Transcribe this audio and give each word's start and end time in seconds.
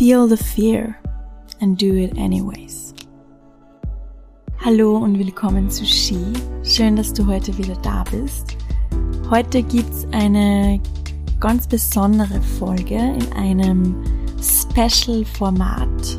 Feel 0.00 0.26
the 0.26 0.38
fear 0.38 0.96
and 1.60 1.78
do 1.78 1.94
it 1.94 2.16
anyways. 2.16 2.94
Hallo 4.64 4.96
und 4.96 5.18
willkommen 5.18 5.68
zu 5.70 5.84
Ski. 5.84 6.16
Schön, 6.64 6.96
dass 6.96 7.12
du 7.12 7.26
heute 7.26 7.58
wieder 7.58 7.76
da 7.82 8.04
bist. 8.10 8.56
Heute 9.28 9.62
gibt's 9.62 10.06
eine 10.10 10.80
ganz 11.38 11.66
besondere 11.66 12.40
Folge 12.40 12.94
in 12.94 13.30
einem 13.34 13.94
Special-Format, 14.40 16.16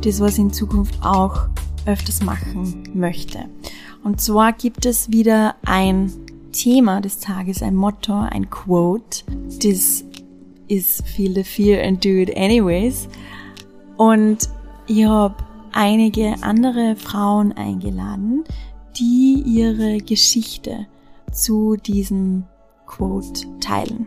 das 0.00 0.18
was 0.18 0.32
ich 0.32 0.40
in 0.40 0.52
Zukunft 0.52 0.98
auch 1.00 1.46
öfters 1.86 2.24
machen 2.24 2.88
möchte. 2.92 3.48
Und 4.02 4.20
zwar 4.20 4.52
gibt 4.52 4.84
es 4.84 5.12
wieder 5.12 5.54
ein 5.64 6.12
Thema 6.50 7.00
des 7.00 7.20
Tages, 7.20 7.62
ein 7.62 7.76
Motto, 7.76 8.14
ein 8.14 8.50
Quote. 8.50 9.22
Das 9.62 10.02
ist 10.72 11.06
Feel 11.06 11.34
the 11.34 11.44
Fear 11.44 11.86
and 11.86 12.02
Do 12.02 12.08
It 12.08 12.36
Anyways. 12.36 13.08
Und 13.96 14.48
ich 14.86 15.04
habe 15.04 15.36
einige 15.72 16.34
andere 16.42 16.96
Frauen 16.96 17.52
eingeladen, 17.52 18.44
die 18.98 19.42
ihre 19.46 19.98
Geschichte 19.98 20.86
zu 21.30 21.76
diesem 21.76 22.44
Quote 22.86 23.46
teilen. 23.60 24.06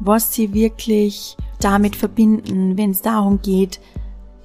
Was 0.00 0.32
sie 0.32 0.54
wirklich 0.54 1.36
damit 1.60 1.96
verbinden, 1.96 2.78
wenn 2.78 2.90
es 2.90 3.02
darum 3.02 3.42
geht, 3.42 3.80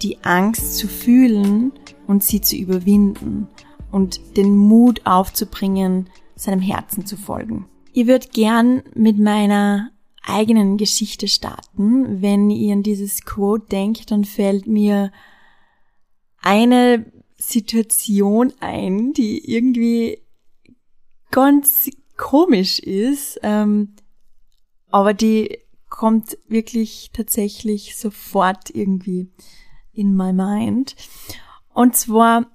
die 0.02 0.18
Angst 0.24 0.78
zu 0.78 0.88
fühlen 0.88 1.72
und 2.08 2.24
sie 2.24 2.42
zu 2.42 2.56
überwinden 2.56 3.48
und 3.92 4.20
den 4.36 4.58
Mut 4.58 5.02
aufzubringen, 5.06 6.10
seinem 6.36 6.60
Herzen 6.60 7.06
zu 7.06 7.16
folgen. 7.16 7.66
Ich 7.94 8.08
würde 8.08 8.28
gern 8.28 8.84
mit 8.94 9.18
meiner 9.18 9.92
eigenen 10.28 10.78
Geschichte 10.78 11.28
starten. 11.28 12.22
Wenn 12.22 12.50
ihr 12.50 12.74
an 12.74 12.84
dieses 12.84 13.24
Quote 13.24 13.68
denkt, 13.68 14.12
dann 14.12 14.26
fällt 14.26 14.68
mir 14.68 15.12
eine 16.42 17.06
Situation 17.38 18.54
ein, 18.60 19.14
die 19.14 19.52
irgendwie 19.52 20.20
ganz 21.32 21.90
komisch 22.18 22.80
ist, 22.80 23.40
ähm, 23.44 23.94
aber 24.90 25.14
die 25.14 25.60
kommt 25.90 26.38
wirklich 26.48 27.12
tatsächlich 27.14 27.96
sofort 27.96 28.70
irgendwie 28.70 29.30
in 29.94 30.16
my 30.16 30.34
mind. 30.34 30.96
Und 31.74 31.96
zwar 31.96 32.46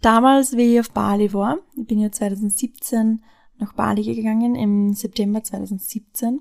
damals, 0.00 0.56
wie 0.56 0.74
ich 0.74 0.80
auf 0.80 0.90
Bali 0.90 1.32
war, 1.32 1.58
ich 1.76 1.86
bin 1.86 2.00
ja 2.00 2.10
2017 2.10 3.22
nach 3.58 3.72
Bali 3.74 4.02
gegangen, 4.02 4.54
im 4.54 4.92
September 4.94 5.42
2017. 5.42 6.40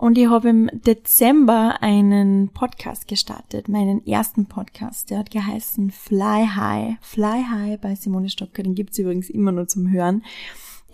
Und 0.00 0.16
ich 0.16 0.30
habe 0.30 0.48
im 0.48 0.70
Dezember 0.72 1.82
einen 1.82 2.48
Podcast 2.54 3.06
gestartet, 3.06 3.68
meinen 3.68 4.06
ersten 4.06 4.46
Podcast. 4.46 5.10
Der 5.10 5.18
hat 5.18 5.30
geheißen 5.30 5.90
Fly 5.90 6.46
High. 6.56 6.96
Fly 7.02 7.44
High 7.44 7.78
bei 7.78 7.94
Simone 7.94 8.30
Stocker, 8.30 8.62
den 8.62 8.74
gibt's 8.74 8.96
übrigens 8.98 9.28
immer 9.28 9.52
nur 9.52 9.68
zum 9.68 9.90
Hören. 9.90 10.24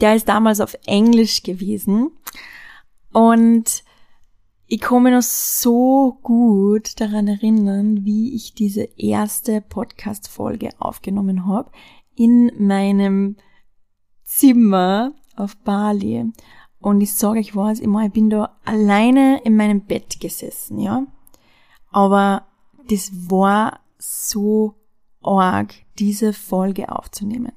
Der 0.00 0.16
ist 0.16 0.28
damals 0.28 0.60
auf 0.60 0.76
Englisch 0.86 1.44
gewesen. 1.44 2.10
Und 3.12 3.84
ich 4.66 4.90
mich 4.90 5.12
noch 5.12 5.22
so 5.22 6.18
gut 6.24 7.00
daran 7.00 7.28
erinnern, 7.28 8.04
wie 8.04 8.34
ich 8.34 8.54
diese 8.54 8.88
erste 8.96 9.60
Podcast-Folge 9.60 10.70
aufgenommen 10.80 11.46
habe 11.46 11.70
in 12.16 12.50
meinem 12.58 13.36
Zimmer 14.24 15.14
auf 15.36 15.56
Bali. 15.58 16.32
Und 16.86 17.00
ich 17.00 17.14
sage 17.14 17.40
euch 17.40 17.56
was, 17.56 17.80
ich, 17.80 17.88
mein, 17.88 18.06
ich 18.06 18.12
bin 18.12 18.30
da 18.30 18.56
alleine 18.64 19.42
in 19.42 19.56
meinem 19.56 19.80
Bett 19.80 20.20
gesessen, 20.20 20.78
ja. 20.78 21.04
Aber 21.90 22.46
das 22.88 23.10
war 23.28 23.80
so 23.98 24.76
arg, 25.20 25.74
diese 25.98 26.32
Folge 26.32 26.92
aufzunehmen. 26.96 27.50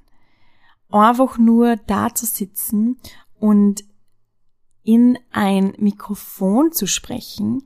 Einfach 0.89 1.37
nur 1.37 1.75
da 1.75 2.11
zu 2.11 2.25
sitzen 2.25 2.97
und 3.39 3.83
in 4.81 5.19
ein 5.29 5.75
Mikrofon 5.77 6.71
zu 6.71 6.87
sprechen, 6.87 7.61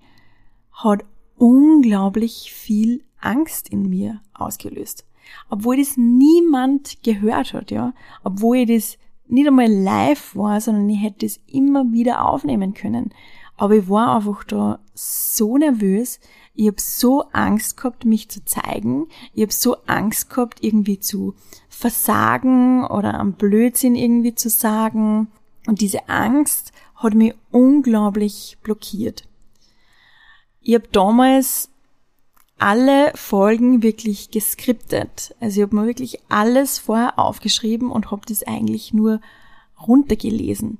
hat 0.69 1.05
unglaublich 1.37 2.51
viel 2.51 3.05
Angst 3.21 3.69
in 3.69 3.87
mir 3.87 4.21
ausgelöst. 4.33 5.05
Obwohl 5.47 5.77
das 5.77 5.95
niemand 5.95 7.03
gehört 7.03 7.53
hat, 7.53 7.71
ja. 7.71 7.93
Obwohl 8.21 8.57
ich 8.57 8.67
das 8.67 8.97
nicht 9.27 9.47
einmal 9.47 9.71
live 9.71 10.35
war, 10.35 10.59
sondern 10.61 10.89
ich 10.89 11.01
hätte 11.01 11.25
es 11.25 11.39
immer 11.47 11.91
wieder 11.91 12.25
aufnehmen 12.25 12.73
können. 12.73 13.13
Aber 13.55 13.75
ich 13.75 13.89
war 13.89 14.15
einfach 14.15 14.43
da 14.43 14.79
so 14.93 15.57
nervös. 15.57 16.19
Ich 16.55 16.67
habe 16.67 16.79
so 16.79 17.23
Angst 17.31 17.77
gehabt, 17.77 18.05
mich 18.05 18.29
zu 18.29 18.43
zeigen. 18.45 19.07
Ich 19.33 19.41
habe 19.41 19.53
so 19.53 19.77
Angst 19.85 20.29
gehabt, 20.29 20.63
irgendwie 20.63 20.99
zu 20.99 21.35
versagen 21.69 22.85
oder 22.85 23.19
am 23.19 23.33
Blödsinn 23.33 23.95
irgendwie 23.95 24.35
zu 24.35 24.49
sagen. 24.49 25.27
Und 25.65 25.81
diese 25.81 26.09
Angst 26.09 26.71
hat 26.95 27.13
mich 27.13 27.33
unglaublich 27.51 28.57
blockiert. 28.61 29.27
Ich 30.61 30.75
habe 30.75 30.87
damals 30.91 31.72
alle 32.63 33.11
Folgen 33.15 33.83
wirklich 33.83 34.31
geskriptet. 34.31 35.35
Also 35.41 35.59
ich 35.59 35.67
habe 35.67 35.75
mir 35.75 35.85
wirklich 35.85 36.19
alles 36.29 36.79
vorher 36.79 37.19
aufgeschrieben 37.19 37.91
und 37.91 38.09
habe 38.09 38.21
das 38.25 38.43
eigentlich 38.43 38.93
nur 38.93 39.19
runtergelesen. 39.85 40.77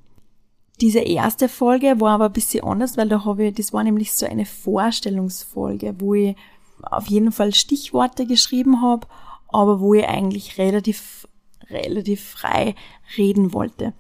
Diese 0.80 1.00
erste 1.00 1.50
Folge 1.50 2.00
war 2.00 2.12
aber 2.12 2.28
ein 2.28 2.32
bisschen 2.32 2.64
anders, 2.64 2.96
weil 2.96 3.10
da 3.10 3.26
habe 3.26 3.48
ich, 3.48 3.56
das 3.56 3.74
war 3.74 3.84
nämlich 3.84 4.14
so 4.14 4.26
eine 4.26 4.46
Vorstellungsfolge, 4.46 5.96
wo 6.00 6.14
ich 6.14 6.38
auf 6.84 7.08
jeden 7.08 7.34
Fall 7.34 7.54
Stichworte 7.54 8.26
geschrieben 8.26 8.82
habe, 8.82 9.06
aber 9.50 9.82
wo 9.82 9.94
ich 9.94 10.08
eigentlich 10.08 10.58
relativ, 10.58 11.28
relativ 11.70 12.24
frei 12.24 12.76
reden 13.18 13.52
wollte. 13.52 13.92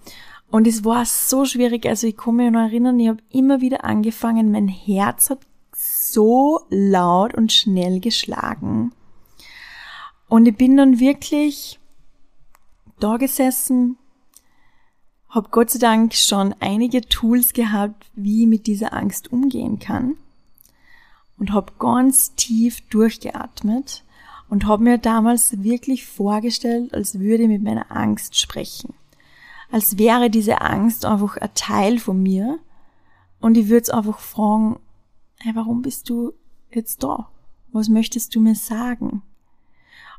Und 0.50 0.67
es 0.67 0.85
war 0.85 1.03
so 1.05 1.44
schwierig, 1.44 1.85
also 1.85 2.07
ich 2.07 2.15
kann 2.15 2.38
mich 2.38 2.50
noch 2.50 2.61
erinnern, 2.61 2.97
ich 3.01 3.09
habe 3.09 3.23
immer 3.29 3.59
wieder 3.59 3.83
angefangen, 3.83 4.53
mein 4.53 4.69
Herz 4.69 5.29
hat 5.29 5.39
so 6.13 6.62
laut 6.69 7.34
und 7.34 7.51
schnell 7.51 8.00
geschlagen. 8.00 8.94
Und 10.29 10.47
ich 10.47 10.56
bin 10.56 10.78
dann 10.78 11.00
wirklich 11.00 11.79
da 13.00 13.18
gesessen, 13.18 13.97
habe 15.29 15.50
Gott 15.51 15.72
sei 15.72 15.79
Dank 15.79 16.13
schon 16.13 16.53
einige 16.59 17.01
Tools 17.01 17.53
gehabt, 17.53 18.06
wie 18.16 18.44
ich 18.44 18.47
mit 18.47 18.68
dieser 18.68 18.94
Angst 18.94 19.31
umgehen 19.31 19.79
kann 19.79 20.16
und 21.38 21.51
habe 21.51 21.74
ganz 21.79 22.35
tief 22.35 22.81
durchgeatmet 22.90 24.03
und 24.50 24.66
habe 24.68 24.84
mir 24.84 24.97
damals 24.97 25.63
wirklich 25.63 26.06
vorgestellt, 26.06 26.94
als 26.94 27.19
würde 27.19 27.44
ich 27.44 27.50
mit 27.50 27.63
meiner 27.63 27.91
Angst 27.91 28.40
sprechen 28.40 28.94
als 29.74 29.97
wäre 29.97 30.30
diese 30.30 30.62
Angst 30.62 31.03
einfach 31.03 31.35
ein 31.38 31.50
Teil 31.56 31.97
von 31.97 32.22
mir. 32.22 32.59
Und 33.40 33.57
ich 33.57 33.69
würde 33.69 33.81
es 33.81 33.90
einfach 33.90 34.19
fragen, 34.19 34.78
hey, 35.44 35.54
warum 35.56 35.81
bist 35.81 36.09
du 36.09 36.31
jetzt 36.72 37.04
da? 37.04 37.30
Was 37.74 37.90
möchtest 37.90 38.34
du 38.34 38.40
mir 38.40 38.56
sagen? 38.56 39.24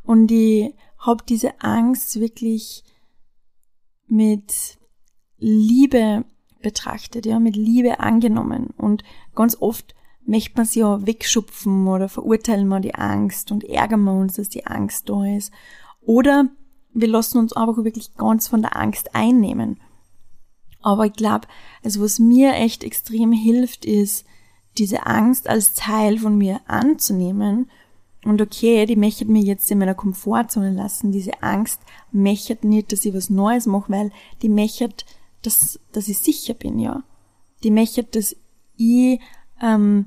Und 0.03 0.31
ich 0.31 0.75
habe 0.99 1.25
diese 1.27 1.63
Angst 1.63 2.21
wirklich 2.21 2.85
mit 4.07 4.79
Liebe 5.39 6.25
betrachtet, 6.63 7.25
ja, 7.25 7.39
mit 7.39 7.57
Liebe 7.57 8.01
angenommen. 8.01 8.69
Und 8.77 9.03
ganz 9.35 9.57
oft 9.59 9.95
möchte 10.27 10.59
man 10.59 10.67
sie 10.67 10.81
ja 10.81 11.07
wegschupfen 11.07 11.89
oder 11.89 12.11
verurteilen 12.11 12.69
wir 12.69 12.81
die 12.81 12.95
Angst 12.95 13.51
und 13.51 13.65
ärgern 13.65 14.05
wir 14.05 14.13
uns, 14.13 14.35
dass 14.35 14.51
die 14.51 14.67
Angst 14.67 15.09
da 15.09 15.25
ist. 15.25 15.53
Oder 16.03 16.49
wir 16.93 17.09
lassen 17.09 17.39
uns 17.39 17.55
einfach 17.55 17.83
wirklich 17.83 18.15
ganz 18.17 18.47
von 18.47 18.61
der 18.61 18.77
Angst 18.77 19.15
einnehmen. 19.15 19.81
Aber 20.83 21.07
ich 21.07 21.15
glaube, 21.15 21.49
also 21.83 22.03
was 22.03 22.19
mir 22.19 22.53
echt 22.55 22.85
extrem 22.85 23.33
hilft, 23.33 23.87
ist, 23.87 24.27
diese 24.79 25.07
Angst 25.07 25.49
als 25.49 25.75
Teil 25.75 26.19
von 26.19 26.37
mir 26.37 26.61
anzunehmen. 26.67 27.71
Und 28.25 28.41
okay, 28.41 28.87
die 28.87 28.97
möchte 28.97 29.25
mir 29.27 29.43
jetzt 29.43 29.71
in 29.71 29.79
meiner 29.79 29.95
Komfortzone 29.95 30.73
lassen. 30.73 31.13
Diese 31.13 31.43
Angst 31.43 31.81
möchte 32.11 32.67
nicht, 32.67 32.93
dass 32.93 33.05
ich 33.05 33.15
was 33.15 33.31
Neues 33.31 33.67
mache, 33.67 33.93
weil 33.93 34.13
die 34.43 34.49
möchte, 34.49 34.89
dass, 35.43 35.79
dass 35.93 36.09
ich 36.09 36.19
sicher 36.19 36.55
bin, 36.55 36.79
ja. 36.79 37.03
Die 37.63 37.71
möchte, 37.71 38.03
dass 38.03 38.35
ich 38.77 39.21
ähm, 39.61 40.07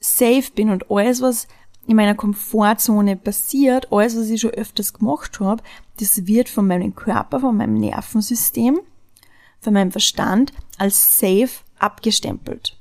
safe 0.00 0.50
bin 0.54 0.70
und 0.70 0.90
alles, 0.90 1.20
was 1.20 1.48
in 1.86 1.96
meiner 1.96 2.14
Komfortzone 2.14 3.16
passiert, 3.16 3.90
alles, 3.90 4.16
was 4.16 4.28
ich 4.28 4.42
schon 4.42 4.50
öfters 4.50 4.92
gemacht 4.92 5.40
habe, 5.40 5.62
das 5.98 6.26
wird 6.26 6.48
von 6.48 6.66
meinem 6.66 6.94
Körper, 6.94 7.40
von 7.40 7.56
meinem 7.56 7.74
Nervensystem, 7.74 8.78
von 9.60 9.72
meinem 9.72 9.90
Verstand 9.90 10.52
als 10.76 11.18
safe 11.18 11.50
abgestempelt. 11.78 12.77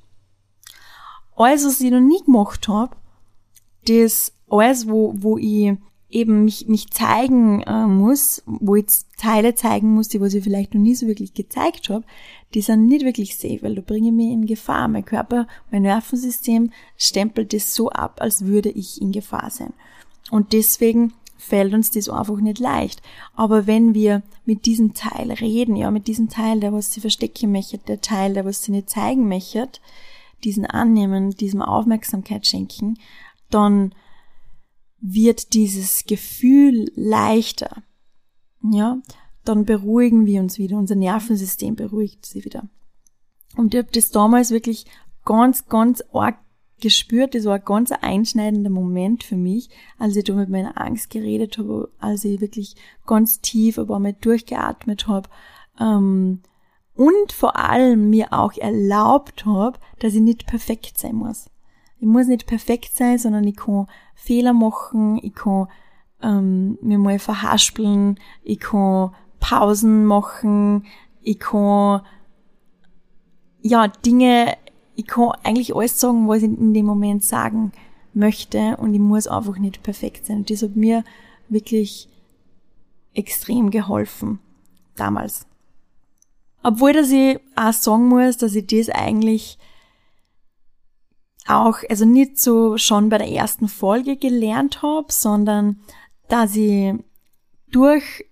Alles, 1.38 1.66
was 1.66 1.80
ich 1.80 1.92
noch 1.92 2.01
nie 2.01 2.22
gemacht 2.25 2.68
habe, 2.68 2.95
das 3.88 4.34
alles, 4.50 4.89
wo, 4.89 5.13
wo 5.16 5.38
ich 5.38 5.78
eben 6.10 6.45
mich, 6.45 6.68
mich 6.68 6.89
zeigen 6.89 7.62
äh, 7.62 7.86
muss, 7.86 8.42
wo 8.45 8.75
ich 8.75 8.86
Teile 9.18 9.54
zeigen 9.56 9.94
muss, 9.94 10.07
die 10.07 10.19
was 10.19 10.34
ich 10.34 10.44
vielleicht 10.44 10.74
noch 10.74 10.81
nie 10.81 10.95
so 10.95 11.06
wirklich 11.06 11.34
gezeigt 11.34 11.89
habe, 11.89 12.06
die 12.54 12.62
sind 12.62 12.88
nicht 12.88 13.06
wirklich 13.06 13.38
safe, 13.38 13.60
weil 13.62 13.75
da 13.75 13.81
bringe 13.81 14.07
ich 14.07 14.13
mich 14.13 14.31
in 14.31 14.45
Gefahr. 14.48 14.88
Mein 14.88 15.06
Körper, 15.06 15.48
mein 15.69 15.84
Nervensystem 15.84 16.72
stempelt 16.98 17.54
das 17.54 17.75
so 17.75 17.89
ab, 17.89 18.18
als 18.19 18.45
würde 18.45 18.69
ich 18.69 19.01
in 19.01 19.12
Gefahr 19.12 19.51
sein. 19.51 19.74
Und 20.31 20.54
deswegen 20.54 21.13
fällt 21.38 21.74
uns 21.74 21.92
das 21.92 22.10
einfach 22.10 22.38
nicht 22.38 22.60
leicht. 22.60 23.01
Aber 23.36 23.68
wenn 23.68 23.94
wir 23.94 24.24
mit 24.45 24.66
diesem 24.66 24.95
Teil 24.95 25.31
reden, 25.31 25.75
ja, 25.75 25.92
mit 25.92 26.07
diesem 26.07 26.30
Teil, 26.30 26.60
der 26.60 26.74
was 26.74 26.94
sie 26.94 27.01
verstecken 27.01 27.51
möchte, 27.51 27.78
der 27.78 28.01
Teil, 28.01 28.34
der 28.34 28.45
was 28.45 28.63
sie 28.63 28.72
nicht 28.72 28.89
zeigen 28.89 29.28
möchte, 29.28 29.69
diesen 30.44 30.66
annehmen, 30.66 31.31
diesem 31.31 31.62
Aufmerksamkeit 31.62 32.45
schenken, 32.45 32.98
dann 33.50 33.94
wird 35.00 35.54
dieses 35.54 36.06
Gefühl 36.06 36.92
leichter. 36.95 37.84
Ja, 38.62 39.00
dann 39.45 39.66
beruhigen 39.66 40.25
wir 40.25 40.42
uns 40.42 40.57
wieder, 40.57 40.78
unser 40.78 40.95
Nervensystem 40.95 41.75
beruhigt 41.75 42.25
sich 42.25 42.44
wieder. 42.44 42.68
Und 43.56 43.74
ich 43.74 43.80
habe 43.80 43.92
das 43.92 44.12
damals 44.12 44.51
wirklich 44.51 44.86
ganz, 45.25 45.68
ganz 45.68 46.04
arg 46.13 46.38
gespürt, 46.80 47.34
das 47.34 47.45
war 47.45 47.56
ein 47.56 47.66
ganz 47.66 47.92
einschneidender 47.92 48.69
Moment 48.69 49.24
für 49.24 49.36
mich, 49.36 49.69
als 49.98 50.16
ich 50.16 50.25
da 50.25 50.34
mit 50.36 50.50
meiner 50.50 50.80
Angst 50.80 51.10
geredet 51.10 51.57
habe, 51.57 51.92
als 51.98 52.24
ich 52.24 52.39
wirklich 52.39 52.75
ganz 53.06 53.42
tief 53.42 53.80
aber 53.80 53.98
mal 53.98 54.13
durchgeatmet 54.13 55.07
habe 55.07 55.30
ähm, 55.80 56.42
und 56.98 57.32
vor 57.32 57.56
allem 57.56 58.10
mir 58.10 58.34
auch 58.34 58.54
erlaubt 58.58 59.46
habe, 59.46 59.80
dass 60.00 60.14
ich 60.14 60.22
nicht 60.22 60.48
perfekt 60.48 60.98
sein 60.98 61.16
muss. 61.16 61.50
Ich 62.00 62.08
muss 62.08 62.28
nicht 62.28 62.46
perfekt 62.46 62.92
sein, 62.94 63.18
sondern 63.18 63.46
ich 63.46 63.56
kann 63.56 63.88
Fehler 64.16 64.54
machen, 64.54 65.20
ich 65.24 65.34
kann 65.34 65.68
ähm, 66.22 66.78
mir 66.82 66.98
mal 66.98 67.20
verhaspeln, 67.20 68.20
ich 68.44 68.60
kann 68.60 69.12
Pausen 69.40 70.06
machen, 70.06 70.86
ich 71.22 71.40
kann 71.40 72.02
ja 73.62 73.88
Dinge 73.88 74.56
ich 74.98 75.06
kann 75.06 75.32
eigentlich 75.44 75.76
alles 75.76 76.00
sagen, 76.00 76.28
was 76.28 76.42
ich 76.42 76.50
in 76.50 76.74
dem 76.74 76.88
Moment 76.88 77.24
sagen 77.24 77.72
möchte 78.14 78.76
und 78.78 78.96
ich 78.96 79.00
muss 79.00 79.28
einfach 79.28 79.60
nicht 79.60 79.84
perfekt 79.84 80.26
sein. 80.26 80.38
Und 80.38 80.50
das 80.50 80.64
hat 80.64 80.76
mir 80.76 81.04
wirklich 81.50 82.10
extrem 83.14 83.70
geholfen 83.70 84.40
damals. 84.96 85.46
Obwohl, 86.63 86.94
dass 86.94 87.12
ich 87.12 87.39
auch 87.56 87.74
sagen 87.74 88.07
muss, 88.07 88.38
dass 88.38 88.56
ich 88.56 88.68
das 88.68 88.89
eigentlich 88.89 89.57
auch, 91.48 91.77
also 91.89 92.06
nicht 92.06 92.39
so 92.39 92.77
schon 92.77 93.09
bei 93.09 93.18
der 93.18 93.30
ersten 93.30 93.68
Folge 93.68 94.18
gelernt 94.18 94.81
habe, 94.81 95.07
sondern 95.09 95.80
dass 96.27 96.56
ich 96.56 96.94
durch, 97.71 98.25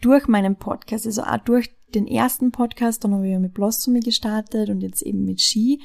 durch 0.00 0.26
meinen 0.26 0.56
Podcast, 0.56 1.06
also 1.06 1.22
auch 1.22 1.38
durch 1.38 1.70
den 1.94 2.06
ersten 2.06 2.52
Podcast, 2.52 3.04
dann 3.04 3.14
habe 3.14 3.26
ich 3.26 3.32
ja 3.32 3.38
mit 3.38 3.54
Blossomy 3.54 4.00
gestartet 4.00 4.70
und 4.70 4.80
jetzt 4.80 5.02
eben 5.02 5.24
mit 5.24 5.40
Ski. 5.40 5.82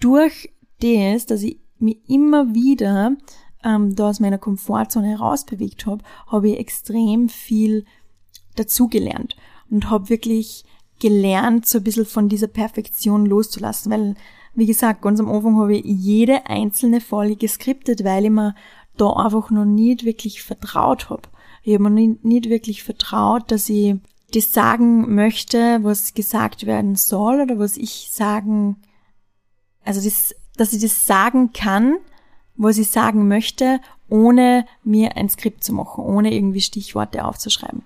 Durch 0.00 0.50
das, 0.80 1.26
dass 1.26 1.42
ich 1.42 1.60
mich 1.78 1.98
immer 2.08 2.54
wieder 2.54 3.16
ähm, 3.64 3.94
da 3.94 4.10
aus 4.10 4.20
meiner 4.20 4.38
Komfortzone 4.38 5.08
herausbewegt 5.08 5.86
habe, 5.86 6.04
habe 6.26 6.50
ich 6.50 6.58
extrem 6.58 7.28
viel 7.28 7.84
dazugelernt 8.56 9.36
und 9.70 9.90
habe 9.90 10.08
wirklich 10.08 10.64
gelernt, 11.00 11.66
so 11.66 11.78
ein 11.78 11.84
bisschen 11.84 12.06
von 12.06 12.28
dieser 12.28 12.48
Perfektion 12.48 13.26
loszulassen, 13.26 13.92
weil, 13.92 14.14
wie 14.54 14.66
gesagt, 14.66 15.02
ganz 15.02 15.20
am 15.20 15.30
Anfang 15.30 15.56
habe 15.58 15.76
ich 15.76 15.84
jede 15.84 16.46
einzelne 16.46 17.00
Folge 17.00 17.36
geskriptet, 17.36 18.04
weil 18.04 18.24
ich 18.24 18.30
mir 18.30 18.54
da 18.96 19.10
einfach 19.10 19.50
noch 19.50 19.64
nicht 19.64 20.04
wirklich 20.04 20.42
vertraut 20.42 21.10
habe. 21.10 21.22
Ich 21.62 21.74
habe 21.74 21.84
mir 21.84 21.90
nicht, 21.90 22.24
nicht 22.24 22.48
wirklich 22.48 22.82
vertraut, 22.82 23.50
dass 23.50 23.68
ich 23.68 23.96
das 24.32 24.52
sagen 24.52 25.14
möchte, 25.14 25.78
was 25.82 26.14
gesagt 26.14 26.66
werden 26.66 26.96
soll 26.96 27.40
oder 27.40 27.58
was 27.58 27.76
ich 27.76 28.10
sagen, 28.10 28.76
also 29.84 30.02
das, 30.02 30.34
dass 30.56 30.72
ich 30.72 30.82
das 30.82 31.06
sagen 31.06 31.52
kann, 31.52 31.96
was 32.56 32.76
ich 32.78 32.90
sagen 32.90 33.28
möchte, 33.28 33.80
ohne 34.08 34.66
mir 34.82 35.16
ein 35.16 35.28
Skript 35.28 35.64
zu 35.64 35.72
machen, 35.72 36.04
ohne 36.04 36.34
irgendwie 36.34 36.60
Stichworte 36.60 37.24
aufzuschreiben. 37.24 37.82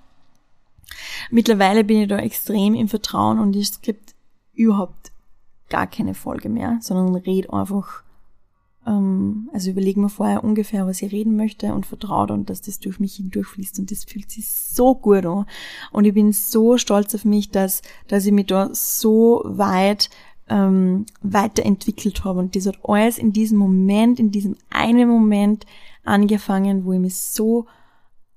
Mittlerweile 1.30 1.84
bin 1.84 2.02
ich 2.02 2.08
da 2.08 2.18
extrem 2.18 2.74
im 2.74 2.88
Vertrauen 2.88 3.38
und 3.38 3.56
ich 3.56 3.68
skript 3.68 4.14
überhaupt 4.54 5.12
gar 5.68 5.86
keine 5.86 6.14
Folge 6.14 6.48
mehr, 6.48 6.78
sondern 6.80 7.14
red 7.14 7.50
einfach 7.50 8.02
ähm, 8.86 9.48
also 9.52 9.70
überlegen 9.70 10.02
wir 10.02 10.08
vorher 10.08 10.44
ungefähr, 10.44 10.86
was 10.86 11.02
ich 11.02 11.12
reden 11.12 11.36
möchte 11.36 11.72
und 11.72 11.86
vertraut 11.86 12.30
und 12.30 12.50
dass 12.50 12.60
das 12.62 12.80
durch 12.80 12.98
mich 12.98 13.14
hindurchfließt 13.14 13.78
und 13.78 13.90
das 13.90 14.04
fühlt 14.04 14.30
sich 14.30 14.48
so 14.50 14.94
gut 14.94 15.24
an. 15.24 15.46
Und 15.92 16.04
ich 16.04 16.14
bin 16.14 16.32
so 16.32 16.78
stolz 16.78 17.14
auf 17.14 17.24
mich, 17.24 17.50
dass, 17.50 17.82
dass 18.08 18.26
ich 18.26 18.32
mich 18.32 18.46
da 18.46 18.70
so 18.72 19.42
weit 19.44 20.10
ähm, 20.48 21.06
weiterentwickelt 21.22 22.24
habe. 22.24 22.40
Und 22.40 22.56
das 22.56 22.66
hat 22.66 22.78
alles 22.84 23.18
in 23.18 23.32
diesem 23.32 23.58
Moment, 23.58 24.18
in 24.18 24.30
diesem 24.30 24.56
einen 24.70 25.08
Moment 25.08 25.64
angefangen, 26.04 26.84
wo 26.84 26.92
ich 26.92 27.00
mich 27.00 27.16
so 27.16 27.66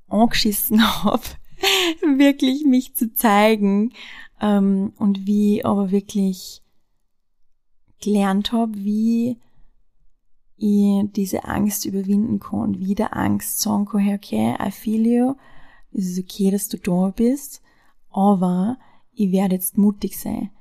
angeschissen 0.08 0.82
habe, 1.04 1.24
wirklich 2.18 2.66
mich 2.66 2.96
zu 2.96 3.14
zeigen 3.14 3.94
ähm, 4.42 4.94
und 4.98 5.26
wie 5.26 5.64
aber 5.64 5.92
wirklich 5.92 6.62
gelernt 8.02 8.52
habe, 8.52 8.76
wie 8.76 9.40
ich 10.58 11.12
diese 11.12 11.46
Angst 11.46 11.86
überwinden 11.86 12.40
kann, 12.40 12.80
wie 12.80 12.96
der 12.96 13.16
Angst 13.16 13.60
sagen 13.60 13.86
kann, 13.86 14.14
okay, 14.14 14.56
I 14.62 14.72
feel 14.72 15.06
you, 15.06 15.36
es 15.92 16.06
ist 16.10 16.20
okay, 16.20 16.52
dass 16.52 16.70
du 16.70 16.78
da 16.78 17.12
bist, 17.16 17.62
aber 18.10 18.78
ich 19.14 19.32
werde 19.32 19.56
jetzt 19.56 19.78
mutig 19.78 20.20
sein. 20.20 20.52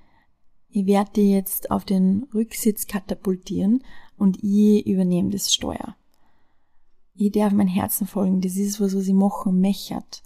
Ich 0.68 0.86
werde 0.86 1.12
dich 1.12 1.30
jetzt 1.30 1.70
auf 1.70 1.84
den 1.84 2.26
Rücksitz 2.34 2.86
katapultieren 2.86 3.84
und 4.16 4.42
ich 4.42 4.86
übernehme 4.86 5.30
das 5.30 5.52
Steuer. 5.52 5.96
Ich 7.14 7.30
darf 7.30 7.52
mein 7.52 7.68
Herzen 7.68 8.08
folgen, 8.08 8.40
das 8.40 8.56
ist 8.56 8.80
was, 8.80 8.96
was 8.96 9.06
ich 9.06 9.14
machen 9.14 9.60
mechert. 9.60 10.22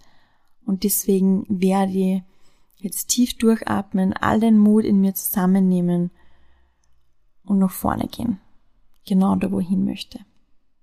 Und 0.69 0.83
deswegen 0.83 1.45
werde 1.49 1.91
ich 1.91 2.21
jetzt 2.77 3.07
tief 3.07 3.35
durchatmen, 3.39 4.13
all 4.13 4.39
den 4.39 4.59
Mut 4.59 4.85
in 4.85 5.01
mir 5.01 5.15
zusammennehmen 5.15 6.11
und 7.43 7.57
nach 7.57 7.71
vorne 7.71 8.07
gehen 8.07 8.39
genau 9.07 9.35
da 9.35 9.51
wohin 9.51 9.83
möchte. 9.83 10.19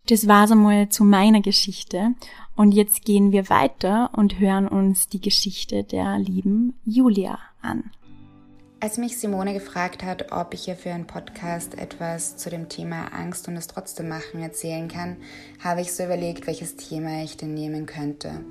Das 0.08 0.26
war's 0.26 0.50
einmal 0.50 0.88
zu 0.88 1.04
meiner 1.04 1.40
Geschichte 1.40 2.16
und 2.56 2.72
jetzt 2.72 3.04
gehen 3.04 3.30
wir 3.30 3.48
weiter 3.48 4.10
und 4.12 4.40
hören 4.40 4.66
uns 4.66 5.08
die 5.08 5.20
Geschichte 5.20 5.84
der 5.84 6.18
lieben 6.18 6.74
Julia 6.84 7.38
an. 7.62 7.92
Als 8.80 8.98
mich 8.98 9.18
Simone 9.18 9.54
gefragt 9.54 10.02
hat, 10.02 10.32
ob 10.32 10.52
ich 10.52 10.66
ihr 10.66 10.74
für 10.74 10.92
einen 10.92 11.06
Podcast 11.06 11.78
etwas 11.78 12.36
zu 12.36 12.50
dem 12.50 12.68
Thema 12.68 13.12
Angst 13.12 13.46
und 13.46 13.56
es 13.56 13.68
trotzdem 13.68 14.08
machen 14.08 14.42
erzählen 14.42 14.88
kann, 14.88 15.16
habe 15.62 15.80
ich 15.80 15.92
so 15.92 16.02
überlegt, 16.02 16.48
welches 16.48 16.74
Thema 16.74 17.22
ich 17.22 17.36
denn 17.36 17.54
nehmen 17.54 17.86
könnte. 17.86 18.44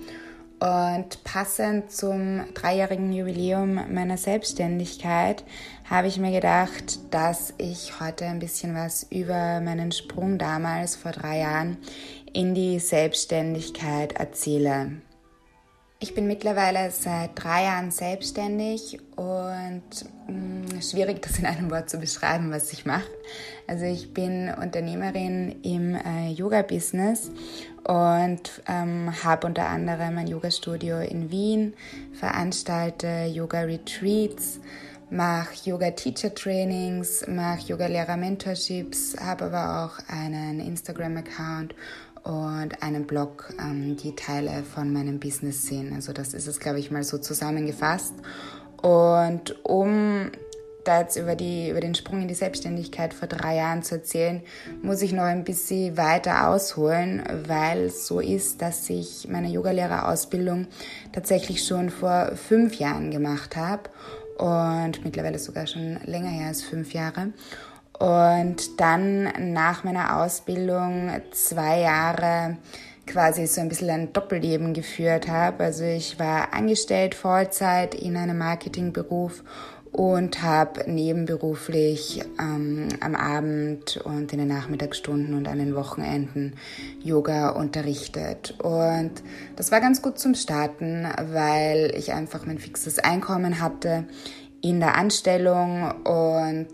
Und 0.60 1.24
passend 1.26 1.92
zum 1.92 2.46
dreijährigen 2.54 3.12
Jubiläum 3.12 3.94
meiner 3.94 4.18
Selbstständigkeit 4.18 5.44
habe 5.90 6.08
ich 6.08 6.18
mir 6.18 6.32
gedacht, 6.32 7.00
dass 7.12 7.54
ich 7.58 8.00
heute 8.00 8.26
ein 8.26 8.40
bisschen 8.40 8.74
was 8.74 9.04
über 9.10 9.60
meinen 9.60 9.92
Sprung 9.92 10.38
damals 10.38 10.96
vor 10.96 11.12
drei 11.12 11.40
Jahren 11.40 11.78
in 12.32 12.56
die 12.56 12.80
Selbstständigkeit 12.80 14.14
erzähle. 14.14 15.02
Ich 16.00 16.14
bin 16.14 16.28
mittlerweile 16.28 16.92
seit 16.92 17.32
drei 17.36 17.64
Jahren 17.64 17.92
selbstständig 17.92 19.00
und 19.16 19.84
mh, 20.28 20.76
mm, 20.76 20.82
schwierig, 20.82 21.22
das 21.22 21.40
in 21.40 21.46
einem 21.46 21.72
Wort 21.72 21.90
zu 21.90 21.98
beschreiben, 21.98 22.52
was 22.52 22.72
ich 22.74 22.86
mache. 22.86 23.10
Also 23.68 23.86
ich 23.86 24.14
bin 24.14 24.50
Unternehmerin 24.50 25.56
im 25.64 25.96
äh, 25.96 26.32
Yoga-Business 26.32 27.32
und 27.84 28.62
ähm, 28.68 29.12
habe 29.24 29.48
unter 29.48 29.68
anderem 29.68 30.18
ein 30.18 30.28
Yoga-Studio 30.28 31.00
in 31.00 31.32
Wien, 31.32 31.74
veranstalte 32.14 33.26
Yoga-Retreats, 33.26 34.60
mache 35.10 35.70
Yoga-Teacher-Trainings, 35.70 37.28
mache 37.28 37.68
Yoga-Lehrer-Mentorships, 37.68 39.16
habe 39.20 39.46
aber 39.46 39.86
auch 39.86 40.14
einen 40.14 40.60
Instagram-Account 40.60 41.74
und 42.24 42.82
einen 42.82 43.06
Blog, 43.06 43.54
ähm, 43.60 43.98
die 43.98 44.16
Teile 44.16 44.64
von 44.64 44.92
meinem 44.92 45.20
Business 45.20 45.66
sehen. 45.66 45.94
Also 45.94 46.12
das 46.12 46.34
ist 46.34 46.48
es, 46.48 46.60
glaube 46.60 46.80
ich, 46.80 46.92
mal 46.92 47.04
so 47.04 47.18
zusammengefasst. 47.18 48.14
Und 48.82 49.64
um 49.64 50.32
da 50.88 51.02
jetzt 51.02 51.16
über, 51.18 51.36
die, 51.36 51.70
über 51.70 51.82
den 51.82 51.96
Sprung 51.96 52.22
in 52.22 52.28
die 52.28 52.34
Selbstständigkeit 52.34 53.14
vor 53.14 53.28
drei 53.28 53.56
Jahren 53.58 53.84
zu 53.84 53.96
erzählen, 53.96 54.42
muss 54.82 55.02
ich 55.02 55.12
noch 55.12 55.24
ein 55.24 55.44
bisschen 55.44 55.98
weiter 55.98 56.48
ausholen, 56.50 57.24
weil 57.48 57.86
es 57.86 58.08
so 58.08 58.20
ist, 58.20 58.62
dass 58.62 58.90
ich 58.90 59.28
meine 59.30 59.50
Yogalehrerausbildung 59.50 60.68
tatsächlich 61.12 61.66
schon 61.66 61.90
vor 61.90 62.32
fünf 62.36 62.76
Jahren 62.76 63.12
gemacht 63.12 63.56
habe 63.56 63.90
und 64.38 65.04
mittlerweile 65.04 65.40
sogar 65.40 65.68
schon 65.68 66.00
länger 66.06 66.30
her 66.30 66.48
als 66.48 66.62
fünf 66.62 66.94
Jahre. 66.94 67.34
und 68.00 68.80
dann 68.80 69.54
nach 69.54 69.84
meiner 69.84 70.22
Ausbildung 70.22 71.12
zwei 71.32 71.80
Jahre 71.80 72.58
quasi 73.08 73.46
so 73.48 73.62
ein 73.62 73.70
bisschen 73.70 73.90
ein 73.90 74.14
Doppelleben 74.14 74.74
geführt 74.74 75.28
habe. 75.28 75.64
Also 75.64 75.84
ich 75.84 76.20
war 76.20 76.54
angestellt 76.54 77.16
Vollzeit 77.16 77.96
in 77.96 78.18
einem 78.18 78.38
Marketingberuf 78.38 79.44
und 79.96 80.44
habe 80.44 80.92
nebenberuflich 80.92 82.22
ähm, 82.38 82.90
am 83.00 83.16
Abend 83.16 83.96
und 84.04 84.34
in 84.34 84.40
den 84.40 84.50
Nachmittagsstunden 84.50 85.34
und 85.34 85.48
an 85.48 85.58
den 85.58 85.74
Wochenenden 85.74 86.56
Yoga 87.02 87.52
unterrichtet. 87.52 88.56
Und 88.62 89.12
das 89.56 89.72
war 89.72 89.80
ganz 89.80 90.02
gut 90.02 90.20
zum 90.20 90.36
Starten, 90.36 91.08
weil 91.32 91.94
ich 91.96 92.12
einfach 92.12 92.46
mein 92.46 92.60
fixes 92.60 93.00
Einkommen 93.00 93.62
hatte 93.62 94.04
in 94.62 94.82
der 94.82 94.98
Anstellung 94.98 95.90
und 96.04 96.68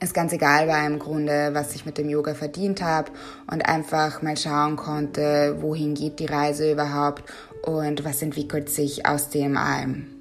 es 0.00 0.14
ganz 0.14 0.32
egal 0.32 0.66
war 0.66 0.86
im 0.86 0.98
Grunde, 0.98 1.50
was 1.52 1.74
ich 1.74 1.84
mit 1.84 1.98
dem 1.98 2.08
Yoga 2.08 2.32
verdient 2.32 2.80
habe 2.80 3.12
und 3.52 3.68
einfach 3.68 4.22
mal 4.22 4.38
schauen 4.38 4.76
konnte, 4.76 5.58
wohin 5.60 5.92
geht 5.92 6.20
die 6.20 6.26
Reise 6.26 6.72
überhaupt 6.72 7.24
und 7.66 8.02
was 8.02 8.22
entwickelt 8.22 8.70
sich 8.70 9.04
aus 9.04 9.28
dem 9.28 9.58
allem. 9.58 10.13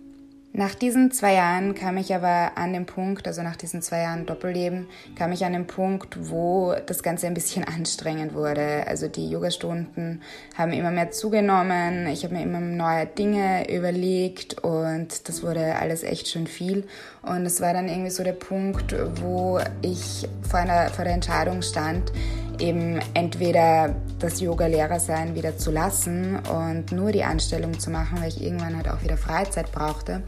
Nach 0.55 0.75
diesen 0.75 1.09
zwei 1.09 1.33
Jahren 1.33 1.73
kam 1.73 1.97
ich 1.97 2.13
aber 2.13 2.51
an 2.59 2.73
den 2.73 2.85
Punkt, 2.85 3.27
also 3.27 3.41
nach 3.41 3.55
diesen 3.55 3.81
zwei 3.81 4.01
Jahren 4.03 4.27
Doppelleben, 4.27 4.87
kam 5.15 5.31
ich 5.31 5.43
an 5.45 5.53
den 5.53 5.65
Punkt, 5.65 6.29
wo 6.29 6.75
das 6.85 7.01
Ganze 7.01 7.25
ein 7.25 7.33
bisschen 7.33 7.63
anstrengend 7.67 8.35
wurde. 8.35 8.85
Also 8.85 9.07
die 9.07 9.27
Yogastunden 9.27 10.21
haben 10.55 10.71
immer 10.71 10.91
mehr 10.91 11.09
zugenommen, 11.09 12.05
ich 12.05 12.23
habe 12.23 12.35
mir 12.35 12.43
immer 12.43 12.59
neue 12.59 13.07
Dinge 13.07 13.67
überlegt 13.75 14.63
und 14.63 15.27
das 15.27 15.41
wurde 15.41 15.75
alles 15.75 16.03
echt 16.03 16.27
schon 16.27 16.45
viel. 16.45 16.85
Und 17.23 17.47
es 17.47 17.59
war 17.59 17.73
dann 17.73 17.89
irgendwie 17.89 18.11
so 18.11 18.23
der 18.23 18.33
Punkt, 18.33 18.95
wo 19.21 19.59
ich 19.81 20.27
vor, 20.47 20.59
einer, 20.59 20.89
vor 20.89 21.03
der 21.03 21.15
Entscheidung 21.15 21.63
stand, 21.63 22.11
eben 22.59 22.99
entweder 23.15 23.95
das 24.23 24.39
Yoga-Lehrer 24.39 24.99
sein 24.99 25.35
wieder 25.35 25.57
zu 25.57 25.71
lassen 25.71 26.39
und 26.39 26.91
nur 26.91 27.11
die 27.11 27.23
Anstellung 27.23 27.77
zu 27.77 27.89
machen, 27.89 28.21
weil 28.21 28.29
ich 28.29 28.41
irgendwann 28.41 28.77
halt 28.77 28.89
auch 28.89 29.03
wieder 29.03 29.17
Freizeit 29.17 29.71
brauchte, 29.71 30.23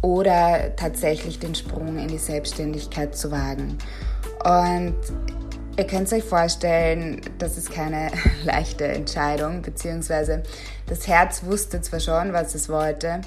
oder 0.00 0.76
tatsächlich 0.76 1.38
den 1.38 1.54
Sprung 1.54 1.98
in 1.98 2.08
die 2.08 2.18
Selbstständigkeit 2.18 3.16
zu 3.16 3.30
wagen. 3.30 3.78
Und 4.44 4.96
ihr 5.78 5.86
könnt 5.86 6.12
euch 6.12 6.24
vorstellen, 6.24 7.22
das 7.38 7.56
ist 7.56 7.70
keine 7.70 8.10
leichte 8.44 8.86
Entscheidung, 8.86 9.62
beziehungsweise 9.62 10.42
das 10.86 11.08
Herz 11.08 11.42
wusste 11.44 11.80
zwar 11.80 12.00
schon, 12.00 12.32
was 12.34 12.54
es 12.54 12.68
wollte, 12.68 13.22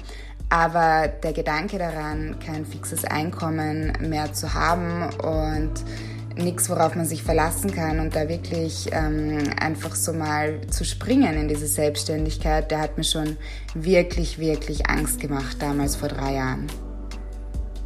aber 0.50 1.08
der 1.08 1.32
Gedanke 1.32 1.78
daran, 1.78 2.38
kein 2.44 2.64
fixes 2.64 3.04
Einkommen 3.04 3.92
mehr 4.00 4.32
zu 4.32 4.54
haben 4.54 5.10
und 5.20 5.74
nichts, 6.38 6.70
worauf 6.70 6.94
man 6.94 7.04
sich 7.04 7.22
verlassen 7.22 7.74
kann 7.74 8.00
und 8.00 8.16
da 8.16 8.28
wirklich 8.28 8.88
ähm, 8.92 9.38
einfach 9.60 9.94
so 9.94 10.12
mal 10.12 10.60
zu 10.70 10.84
springen 10.84 11.34
in 11.34 11.48
diese 11.48 11.66
Selbstständigkeit, 11.66 12.70
der 12.70 12.80
hat 12.80 12.96
mir 12.96 13.04
schon 13.04 13.36
wirklich, 13.74 14.38
wirklich 14.38 14.88
Angst 14.88 15.20
gemacht 15.20 15.58
damals 15.60 15.96
vor 15.96 16.08
drei 16.08 16.34
Jahren. 16.34 16.66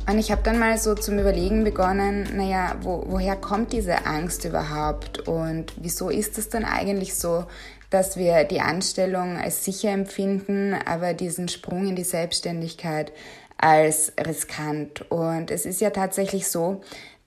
Und 0.08 0.18
ich 0.18 0.32
habe 0.32 0.42
dann 0.42 0.58
mal 0.58 0.78
so 0.78 0.94
zum 0.94 1.18
Überlegen 1.18 1.62
begonnen, 1.62 2.28
naja, 2.36 2.76
wo, 2.82 3.04
woher 3.06 3.36
kommt 3.36 3.72
diese 3.72 4.04
Angst 4.04 4.44
überhaupt 4.44 5.28
und 5.28 5.72
wieso 5.80 6.08
ist 6.08 6.38
es 6.38 6.48
dann 6.48 6.64
eigentlich 6.64 7.14
so, 7.14 7.44
dass 7.88 8.16
wir 8.16 8.44
die 8.44 8.60
Anstellung 8.60 9.36
als 9.36 9.64
sicher 9.64 9.90
empfinden, 9.90 10.74
aber 10.86 11.14
diesen 11.14 11.48
Sprung 11.48 11.86
in 11.86 11.94
die 11.94 12.04
Selbstständigkeit 12.04 13.12
als 13.58 14.12
riskant. 14.18 15.08
Und 15.10 15.50
es 15.50 15.66
ist 15.66 15.80
ja 15.80 15.90
tatsächlich 15.90 16.48
so, 16.48 16.80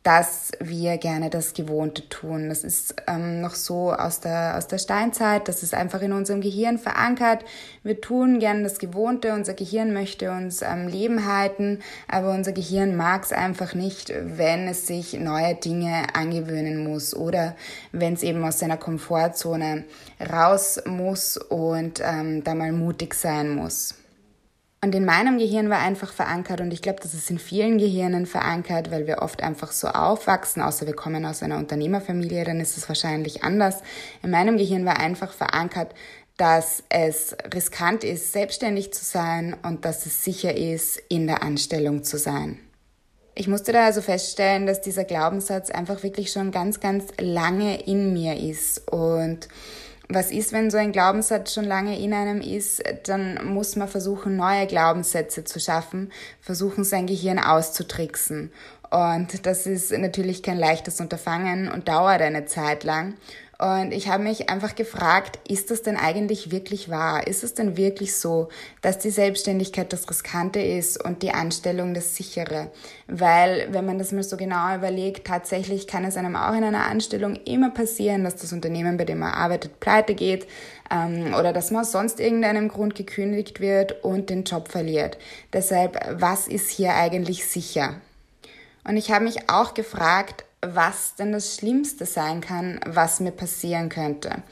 dass 0.05 0.51
wir 0.59 0.99
gerne 0.99 1.31
das 1.31 1.53
Gewohnte 1.53 2.07
tun. 2.09 2.47
Das 2.49 2.63
ist 2.63 2.93
ähm, 3.07 3.41
noch 3.41 3.55
so 3.55 3.91
aus 3.91 4.19
der, 4.19 4.55
aus 4.55 4.67
der 4.67 4.77
Steinzeit, 4.77 5.47
das 5.47 5.63
ist 5.63 5.73
einfach 5.73 6.03
in 6.03 6.13
unserem 6.13 6.41
Gehirn 6.41 6.77
verankert. 6.77 7.43
Wir 7.81 7.99
tun 7.99 8.37
gerne 8.37 8.61
das 8.61 8.77
Gewohnte, 8.77 9.33
unser 9.33 9.55
Gehirn 9.55 9.93
möchte 9.93 10.29
uns 10.29 10.61
am 10.61 10.87
Leben 10.87 11.25
halten, 11.25 11.79
aber 12.07 12.33
unser 12.33 12.51
Gehirn 12.51 12.95
mag 12.95 13.23
es 13.23 13.33
einfach 13.33 13.73
nicht, 13.73 14.13
wenn 14.15 14.67
es 14.67 14.85
sich 14.85 15.13
neue 15.13 15.55
Dinge 15.55 16.05
angewöhnen 16.13 16.83
muss 16.83 17.15
oder 17.15 17.55
wenn 17.91 18.13
es 18.13 18.21
eben 18.21 18.43
aus 18.43 18.59
seiner 18.59 18.77
Komfortzone 18.77 19.85
raus 20.31 20.83
muss 20.85 21.37
und 21.37 21.99
ähm, 22.05 22.43
da 22.43 22.53
mal 22.53 22.73
mutig 22.73 23.15
sein 23.15 23.55
muss. 23.55 23.95
Und 24.85 24.93
in 24.93 25.03
meinem 25.03 25.39
Gehirn 25.39 25.71
war 25.71 25.79
einfach 25.79 26.13
verankert, 26.13 26.61
und 26.61 26.71
ich 26.71 26.79
glaube, 26.79 26.99
das 27.01 27.15
ist 27.15 27.31
in 27.31 27.39
vielen 27.39 27.79
Gehirnen 27.79 28.27
verankert, 28.27 28.91
weil 28.91 29.07
wir 29.07 29.23
oft 29.23 29.41
einfach 29.41 29.71
so 29.71 29.87
aufwachsen, 29.87 30.61
außer 30.61 30.85
wir 30.85 30.93
kommen 30.93 31.25
aus 31.25 31.41
einer 31.41 31.57
Unternehmerfamilie, 31.57 32.43
dann 32.43 32.59
ist 32.59 32.77
es 32.77 32.87
wahrscheinlich 32.87 33.43
anders. 33.43 33.81
In 34.21 34.29
meinem 34.29 34.57
Gehirn 34.57 34.85
war 34.85 34.99
einfach 34.99 35.33
verankert, 35.33 35.95
dass 36.37 36.83
es 36.89 37.35
riskant 37.51 38.03
ist, 38.03 38.31
selbstständig 38.31 38.93
zu 38.93 39.03
sein 39.03 39.57
und 39.63 39.85
dass 39.85 40.05
es 40.05 40.23
sicher 40.23 40.55
ist, 40.55 41.01
in 41.09 41.25
der 41.25 41.41
Anstellung 41.41 42.03
zu 42.03 42.19
sein. 42.19 42.59
Ich 43.33 43.47
musste 43.47 43.71
da 43.71 43.85
also 43.85 44.01
feststellen, 44.03 44.67
dass 44.67 44.81
dieser 44.81 45.03
Glaubenssatz 45.03 45.71
einfach 45.71 46.03
wirklich 46.03 46.31
schon 46.31 46.51
ganz, 46.51 46.79
ganz 46.79 47.05
lange 47.19 47.81
in 47.81 48.13
mir 48.13 48.37
ist 48.37 48.87
und 48.91 49.47
was 50.07 50.31
ist, 50.31 50.53
wenn 50.53 50.69
so 50.69 50.77
ein 50.77 50.91
Glaubenssatz 50.91 51.53
schon 51.53 51.65
lange 51.65 51.99
in 51.99 52.13
einem 52.13 52.41
ist, 52.41 52.83
dann 53.03 53.45
muss 53.45 53.75
man 53.75 53.87
versuchen, 53.87 54.35
neue 54.35 54.67
Glaubenssätze 54.67 55.43
zu 55.43 55.59
schaffen, 55.59 56.11
versuchen, 56.41 56.83
sein 56.83 57.07
Gehirn 57.07 57.39
auszutricksen. 57.39 58.51
Und 58.91 59.45
das 59.45 59.65
ist 59.65 59.91
natürlich 59.91 60.43
kein 60.43 60.57
leichtes 60.57 61.01
Unterfangen 61.01 61.69
und 61.69 61.87
dauert 61.87 62.21
eine 62.21 62.45
Zeit 62.45 62.83
lang. 62.83 63.15
Und 63.57 63.93
ich 63.93 64.09
habe 64.09 64.23
mich 64.23 64.49
einfach 64.49 64.75
gefragt, 64.75 65.39
ist 65.47 65.71
das 65.71 65.81
denn 65.81 65.95
eigentlich 65.95 66.51
wirklich 66.51 66.89
wahr? 66.89 67.25
Ist 67.25 67.43
es 67.43 67.53
denn 67.53 67.77
wirklich 67.77 68.15
so, 68.15 68.49
dass 68.81 68.99
die 68.99 69.11
Selbstständigkeit 69.11 69.93
das 69.93 70.09
Riskante 70.09 70.59
ist 70.59 71.01
und 71.01 71.23
die 71.23 71.31
Anstellung 71.31 71.93
das 71.93 72.15
Sichere? 72.15 72.69
Weil, 73.07 73.67
wenn 73.71 73.85
man 73.85 73.97
das 73.97 74.11
mal 74.11 74.23
so 74.23 74.35
genau 74.35 74.75
überlegt, 74.75 75.25
tatsächlich 75.25 75.87
kann 75.87 76.03
es 76.03 76.17
einem 76.17 76.35
auch 76.35 76.53
in 76.53 76.65
einer 76.65 76.85
Anstellung 76.85 77.37
immer 77.45 77.69
passieren, 77.69 78.25
dass 78.25 78.35
das 78.35 78.51
Unternehmen, 78.51 78.97
bei 78.97 79.05
dem 79.05 79.19
man 79.19 79.33
arbeitet, 79.33 79.79
pleite 79.79 80.15
geht 80.15 80.47
ähm, 80.91 81.33
oder 81.33 81.53
dass 81.53 81.71
man 81.71 81.81
aus 81.81 81.93
sonst 81.93 82.19
irgendeinem 82.19 82.67
Grund 82.67 82.95
gekündigt 82.95 83.61
wird 83.61 84.03
und 84.03 84.29
den 84.29 84.43
Job 84.43 84.67
verliert. 84.67 85.17
Deshalb, 85.53 85.97
was 86.19 86.49
ist 86.49 86.69
hier 86.69 86.93
eigentlich 86.95 87.45
sicher? 87.45 88.01
Und 88.83 88.97
ich 88.97 89.11
habe 89.11 89.23
mich 89.23 89.49
auch 89.49 89.73
gefragt, 89.73 90.43
was 90.73 91.15
denn 91.15 91.31
das 91.31 91.55
Schlimmste 91.55 92.05
sein 92.05 92.41
kann, 92.41 92.79
was 92.85 93.19
mir 93.19 93.31
passieren 93.31 93.89
könnte. 93.89 94.43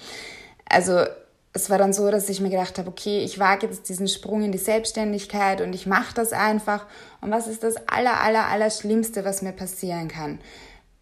Also 0.70 1.05
es 1.53 1.70
war 1.70 1.77
dann 1.77 1.93
so, 1.93 2.10
dass 2.10 2.29
ich 2.29 2.41
mir 2.41 2.50
gedacht 2.50 2.79
habe, 2.79 2.89
okay, 2.89 3.24
ich 3.24 3.39
wage 3.39 3.67
jetzt 3.67 3.88
diesen 3.88 4.08
Sprung 4.08 4.43
in 4.43 4.51
die 4.51 4.58
Selbstständigkeit 4.58 5.62
und 5.62 5.74
ich 5.74 5.86
mache 5.86 6.13
das 6.15 6.34
einfach. 6.34 6.88
Und 7.22 7.32
was 7.32 7.48
ist 7.48 7.63
das 7.63 7.75
aller, 7.88 8.20
aller, 8.22 8.48
aller 8.48 8.72
Schlimmste, 8.72 9.24
was 9.24 9.43
mir 9.43 9.51
passieren 9.51 10.08
kann? 10.08 10.39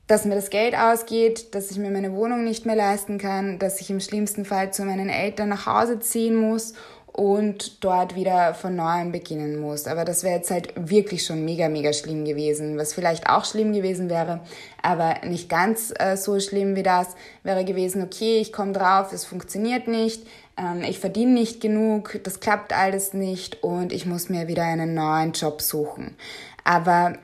Dass 0.08 0.26
mir 0.26 0.36
das 0.36 0.50
Geld 0.50 0.76
ausgeht, 0.76 1.56
dass 1.56 1.72
ich 1.72 1.78
mir 1.78 1.90
meine 1.90 2.14
Wohnung 2.14 2.44
nicht 2.44 2.66
mehr 2.66 2.76
leisten 2.76 3.18
kann, 3.18 3.60
dass 3.60 3.80
ich 3.80 3.90
im 3.90 4.02
schlimmsten 4.02 4.44
Fall 4.44 4.74
zu 4.74 4.84
meinen 4.84 5.08
Eltern 5.08 5.48
nach 5.48 5.66
Hause 5.66 6.02
ziehen 6.02 6.36
muss 6.36 6.74
und 7.14 7.84
dort 7.84 8.16
wieder 8.16 8.54
von 8.54 8.76
neuem 8.76 9.12
beginnen 9.12 9.60
muss. 9.60 9.88
Aber 9.88 10.06
das 10.06 10.24
wäre 10.24 10.36
jetzt 10.36 10.52
halt 10.52 10.74
wirklich 10.76 11.26
schon 11.26 11.44
mega, 11.44 11.68
mega 11.68 11.92
schlimm 11.94 12.24
gewesen. 12.26 12.78
Was 12.78 12.94
vielleicht 12.94 13.30
auch 13.30 13.46
schlimm 13.46 13.74
gewesen 13.74 14.10
wäre, 14.10 14.40
aber 14.82 15.16
nicht 15.26 15.50
ganz 15.50 15.94
äh, 16.00 16.16
so 16.16 16.40
schlimm 16.40 16.76
wie 16.76 16.84
das, 16.84 17.08
wäre 17.44 17.66
gewesen, 17.66 18.02
okay, 18.02 18.40
ich 18.40 18.54
komme 18.54 18.72
drauf, 18.72 19.12
es 19.12 19.26
funktioniert 19.26 19.88
nicht, 19.88 20.26
ähm, 20.58 20.84
ich 20.84 21.00
verdiene 21.00 21.34
nicht 21.34 21.62
genug, 21.62 22.20
das 22.24 22.40
klappt 22.40 22.74
alles 22.74 23.14
nicht 23.14 23.64
und 23.64 23.92
ich 23.92 24.06
muss 24.06 24.30
mir 24.30 24.48
wieder 24.48 24.64
einen 24.64 24.94
neuen 24.94 25.34
Job 25.34 25.62
suchen. 25.62 26.16
Aber 26.64 27.18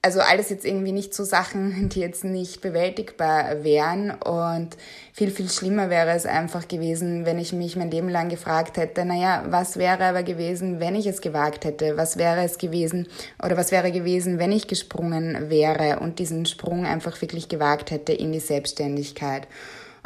also 0.00 0.20
alles 0.20 0.48
jetzt 0.48 0.64
irgendwie 0.64 0.92
nicht 0.92 1.12
so 1.12 1.24
Sachen, 1.24 1.88
die 1.92 2.00
jetzt 2.00 2.24
nicht 2.24 2.60
bewältigbar 2.60 3.64
wären. 3.64 4.12
Und 4.12 4.76
viel, 5.12 5.30
viel 5.30 5.48
schlimmer 5.48 5.90
wäre 5.90 6.10
es 6.10 6.26
einfach 6.26 6.68
gewesen, 6.68 7.26
wenn 7.26 7.38
ich 7.38 7.52
mich 7.52 7.76
mein 7.76 7.90
Leben 7.90 8.08
lang 8.08 8.28
gefragt 8.28 8.76
hätte, 8.76 9.04
naja, 9.04 9.44
was 9.48 9.76
wäre 9.76 10.04
aber 10.04 10.22
gewesen, 10.22 10.80
wenn 10.80 10.94
ich 10.94 11.06
es 11.06 11.20
gewagt 11.20 11.64
hätte? 11.64 11.96
Was 11.96 12.16
wäre 12.16 12.42
es 12.42 12.58
gewesen 12.58 13.08
oder 13.42 13.56
was 13.56 13.72
wäre 13.72 13.90
gewesen, 13.90 14.38
wenn 14.38 14.52
ich 14.52 14.68
gesprungen 14.68 15.50
wäre 15.50 15.98
und 16.00 16.18
diesen 16.18 16.46
Sprung 16.46 16.86
einfach 16.86 17.20
wirklich 17.20 17.48
gewagt 17.48 17.90
hätte 17.90 18.12
in 18.12 18.32
die 18.32 18.40
Selbstständigkeit? 18.40 19.48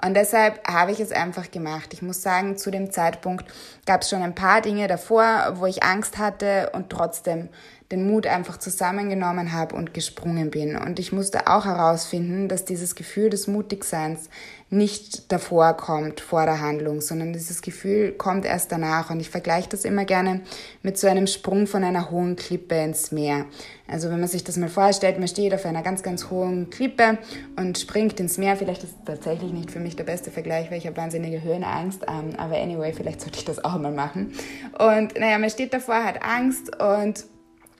Und 0.04 0.14
deshalb 0.14 0.66
habe 0.66 0.90
ich 0.90 0.98
es 0.98 1.12
einfach 1.12 1.52
gemacht. 1.52 1.92
Ich 1.92 2.02
muss 2.02 2.22
sagen, 2.22 2.56
zu 2.56 2.72
dem 2.72 2.90
Zeitpunkt 2.90 3.44
gab 3.86 4.02
es 4.02 4.10
schon 4.10 4.22
ein 4.22 4.34
paar 4.34 4.60
Dinge 4.60 4.88
davor, 4.88 5.54
wo 5.58 5.66
ich 5.66 5.84
Angst 5.84 6.18
hatte 6.18 6.70
und 6.72 6.90
trotzdem 6.90 7.50
den 7.92 8.06
Mut 8.06 8.26
einfach 8.26 8.56
zusammengenommen 8.56 9.52
habe 9.52 9.76
und 9.76 9.94
gesprungen 9.94 10.50
bin. 10.50 10.76
Und 10.76 10.98
ich 10.98 11.12
musste 11.12 11.46
auch 11.46 11.66
herausfinden, 11.66 12.48
dass 12.48 12.64
dieses 12.64 12.94
Gefühl 12.94 13.30
des 13.30 13.46
Mutigseins 13.46 14.30
nicht 14.70 15.30
davor 15.30 15.74
kommt, 15.74 16.22
vor 16.22 16.46
der 16.46 16.60
Handlung, 16.60 17.02
sondern 17.02 17.34
dieses 17.34 17.60
Gefühl 17.60 18.12
kommt 18.12 18.46
erst 18.46 18.72
danach. 18.72 19.10
Und 19.10 19.20
ich 19.20 19.28
vergleiche 19.28 19.68
das 19.68 19.84
immer 19.84 20.06
gerne 20.06 20.40
mit 20.82 20.96
so 20.96 21.06
einem 21.06 21.26
Sprung 21.26 21.66
von 21.66 21.84
einer 21.84 22.10
hohen 22.10 22.36
Klippe 22.36 22.76
ins 22.76 23.12
Meer. 23.12 23.44
Also 23.86 24.08
wenn 24.08 24.18
man 24.18 24.28
sich 24.30 24.42
das 24.42 24.56
mal 24.56 24.70
vorstellt, 24.70 25.18
man 25.18 25.28
steht 25.28 25.52
auf 25.52 25.66
einer 25.66 25.82
ganz, 25.82 26.02
ganz 26.02 26.30
hohen 26.30 26.70
Klippe 26.70 27.18
und 27.56 27.76
springt 27.76 28.18
ins 28.18 28.38
Meer. 28.38 28.56
Vielleicht 28.56 28.84
ist 28.84 28.94
das 29.04 29.16
tatsächlich 29.16 29.52
nicht 29.52 29.70
für 29.70 29.80
mich 29.80 29.96
der 29.96 30.04
beste 30.04 30.30
Vergleich, 30.30 30.70
weil 30.70 30.78
ich 30.78 30.86
habe 30.86 30.96
wahnsinnige 30.96 31.42
Höhenangst. 31.42 32.06
Ähm, 32.08 32.30
aber 32.38 32.56
anyway, 32.56 32.94
vielleicht 32.94 33.20
sollte 33.20 33.38
ich 33.38 33.44
das 33.44 33.62
auch 33.62 33.76
mal 33.76 33.92
machen. 33.92 34.32
Und 34.78 35.18
naja, 35.18 35.36
man 35.36 35.50
steht 35.50 35.74
davor, 35.74 36.02
hat 36.02 36.22
Angst 36.22 36.74
und 36.80 37.26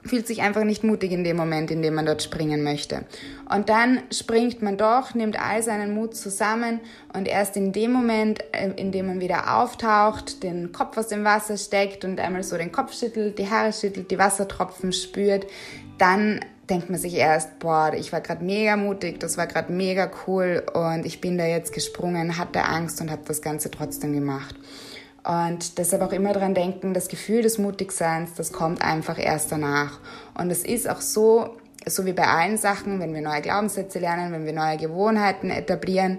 fühlt 0.04 0.26
sich 0.26 0.42
einfach 0.42 0.64
nicht 0.64 0.84
mutig 0.84 1.12
in 1.12 1.24
dem 1.24 1.36
Moment, 1.36 1.70
in 1.70 1.82
dem 1.82 1.94
man 1.94 2.06
dort 2.06 2.22
springen 2.22 2.62
möchte. 2.62 3.04
Und 3.52 3.68
dann 3.68 4.02
springt 4.10 4.62
man 4.62 4.76
doch, 4.76 5.14
nimmt 5.14 5.40
all 5.40 5.62
seinen 5.62 5.94
Mut 5.94 6.16
zusammen 6.16 6.80
und 7.12 7.28
erst 7.28 7.56
in 7.56 7.72
dem 7.72 7.92
Moment, 7.92 8.40
äh, 8.52 8.70
in 8.76 8.92
dem 8.92 9.06
man 9.06 9.20
wieder 9.20 9.56
auftaucht, 9.58 10.42
den 10.42 10.72
Kopf 10.72 10.96
aus 10.96 11.08
dem 11.08 11.24
Wasser 11.24 11.56
steckt 11.56 12.04
und 12.04 12.18
einmal 12.18 12.42
so 12.42 12.56
den 12.56 12.72
Kopf 12.72 12.94
schüttelt, 12.94 13.38
die 13.38 13.48
Haare 13.48 13.72
schüttelt, 13.72 14.10
die 14.10 14.18
Wassertropfen 14.18 14.92
spürt, 14.92 15.46
dann 15.98 16.40
denkt 16.68 16.90
man 16.90 16.98
sich 16.98 17.14
erst, 17.14 17.58
boah, 17.58 17.92
ich 17.94 18.12
war 18.12 18.20
gerade 18.20 18.44
mega 18.44 18.76
mutig, 18.76 19.20
das 19.20 19.36
war 19.36 19.46
gerade 19.46 19.72
mega 19.72 20.10
cool 20.26 20.64
und 20.72 21.04
ich 21.04 21.20
bin 21.20 21.36
da 21.36 21.44
jetzt 21.44 21.72
gesprungen, 21.72 22.38
hatte 22.38 22.64
Angst 22.64 23.00
und 23.00 23.10
habe 23.10 23.22
das 23.26 23.42
Ganze 23.42 23.70
trotzdem 23.70 24.12
gemacht. 24.12 24.54
Und 25.24 25.78
deshalb 25.78 26.02
auch 26.02 26.12
immer 26.12 26.32
dran 26.32 26.54
denken, 26.54 26.94
das 26.94 27.08
Gefühl 27.08 27.42
des 27.42 27.58
Mutigseins, 27.58 28.34
das 28.34 28.52
kommt 28.52 28.82
einfach 28.82 29.18
erst 29.18 29.52
danach. 29.52 30.00
Und 30.34 30.50
es 30.50 30.64
ist 30.64 30.88
auch 30.88 31.00
so, 31.00 31.56
so 31.86 32.06
wie 32.06 32.12
bei 32.12 32.26
allen 32.26 32.58
Sachen, 32.58 32.98
wenn 32.98 33.14
wir 33.14 33.22
neue 33.22 33.40
Glaubenssätze 33.40 34.00
lernen, 34.00 34.32
wenn 34.32 34.46
wir 34.46 34.52
neue 34.52 34.78
Gewohnheiten 34.78 35.50
etablieren, 35.50 36.18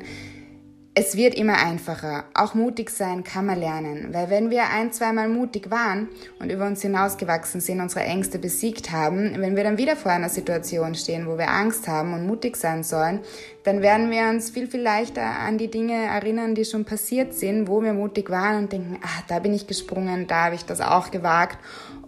es 0.96 1.16
wird 1.16 1.34
immer 1.34 1.58
einfacher. 1.58 2.26
Auch 2.36 2.54
mutig 2.54 2.92
sein 2.92 3.24
kann 3.24 3.48
man 3.48 3.60
lernen, 3.60 4.10
weil 4.12 4.30
wenn 4.30 4.52
wir 4.52 4.70
ein, 4.70 4.92
zweimal 4.92 5.28
mutig 5.28 5.72
waren 5.72 6.08
und 6.40 6.52
über 6.52 6.68
uns 6.68 6.84
hinausgewachsen 6.84 7.62
sind, 7.62 7.82
unsere 7.82 8.06
Ängste 8.06 8.38
besiegt 8.38 8.92
haben, 8.92 9.34
wenn 9.38 9.56
wir 9.56 9.64
dann 9.64 9.80
wieder 9.80 9.96
vor 9.96 10.12
einer 10.12 10.30
Situation 10.30 10.94
stehen, 10.94 11.26
wo 11.26 11.38
wir 11.38 11.50
Angst 11.50 11.88
haben 11.88 12.14
und 12.14 12.28
mutig 12.28 12.58
sein 12.58 12.84
sollen, 12.84 13.22
dann 13.64 13.82
werden 13.82 14.12
wir 14.12 14.30
uns 14.30 14.52
viel, 14.52 14.68
viel 14.68 14.82
leichter 14.82 15.24
an 15.24 15.58
die 15.58 15.72
Dinge 15.72 15.96
erinnern, 15.96 16.54
die 16.54 16.66
schon 16.66 16.86
passiert 16.86 17.34
sind, 17.34 17.68
wo 17.68 17.82
wir 17.82 17.94
mutig 17.94 18.30
waren 18.30 18.64
und 18.64 18.72
denken, 18.72 19.00
ah, 19.02 19.24
da 19.28 19.40
bin 19.40 19.54
ich 19.54 19.66
gesprungen, 19.66 20.28
da 20.28 20.46
habe 20.46 20.56
ich 20.56 20.66
das 20.66 20.80
auch 20.80 21.10
gewagt 21.10 21.58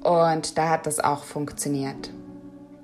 und 0.04 0.60
da 0.60 0.70
hat 0.70 0.86
das 0.86 1.00
auch 1.00 1.24
funktioniert. 1.24 2.12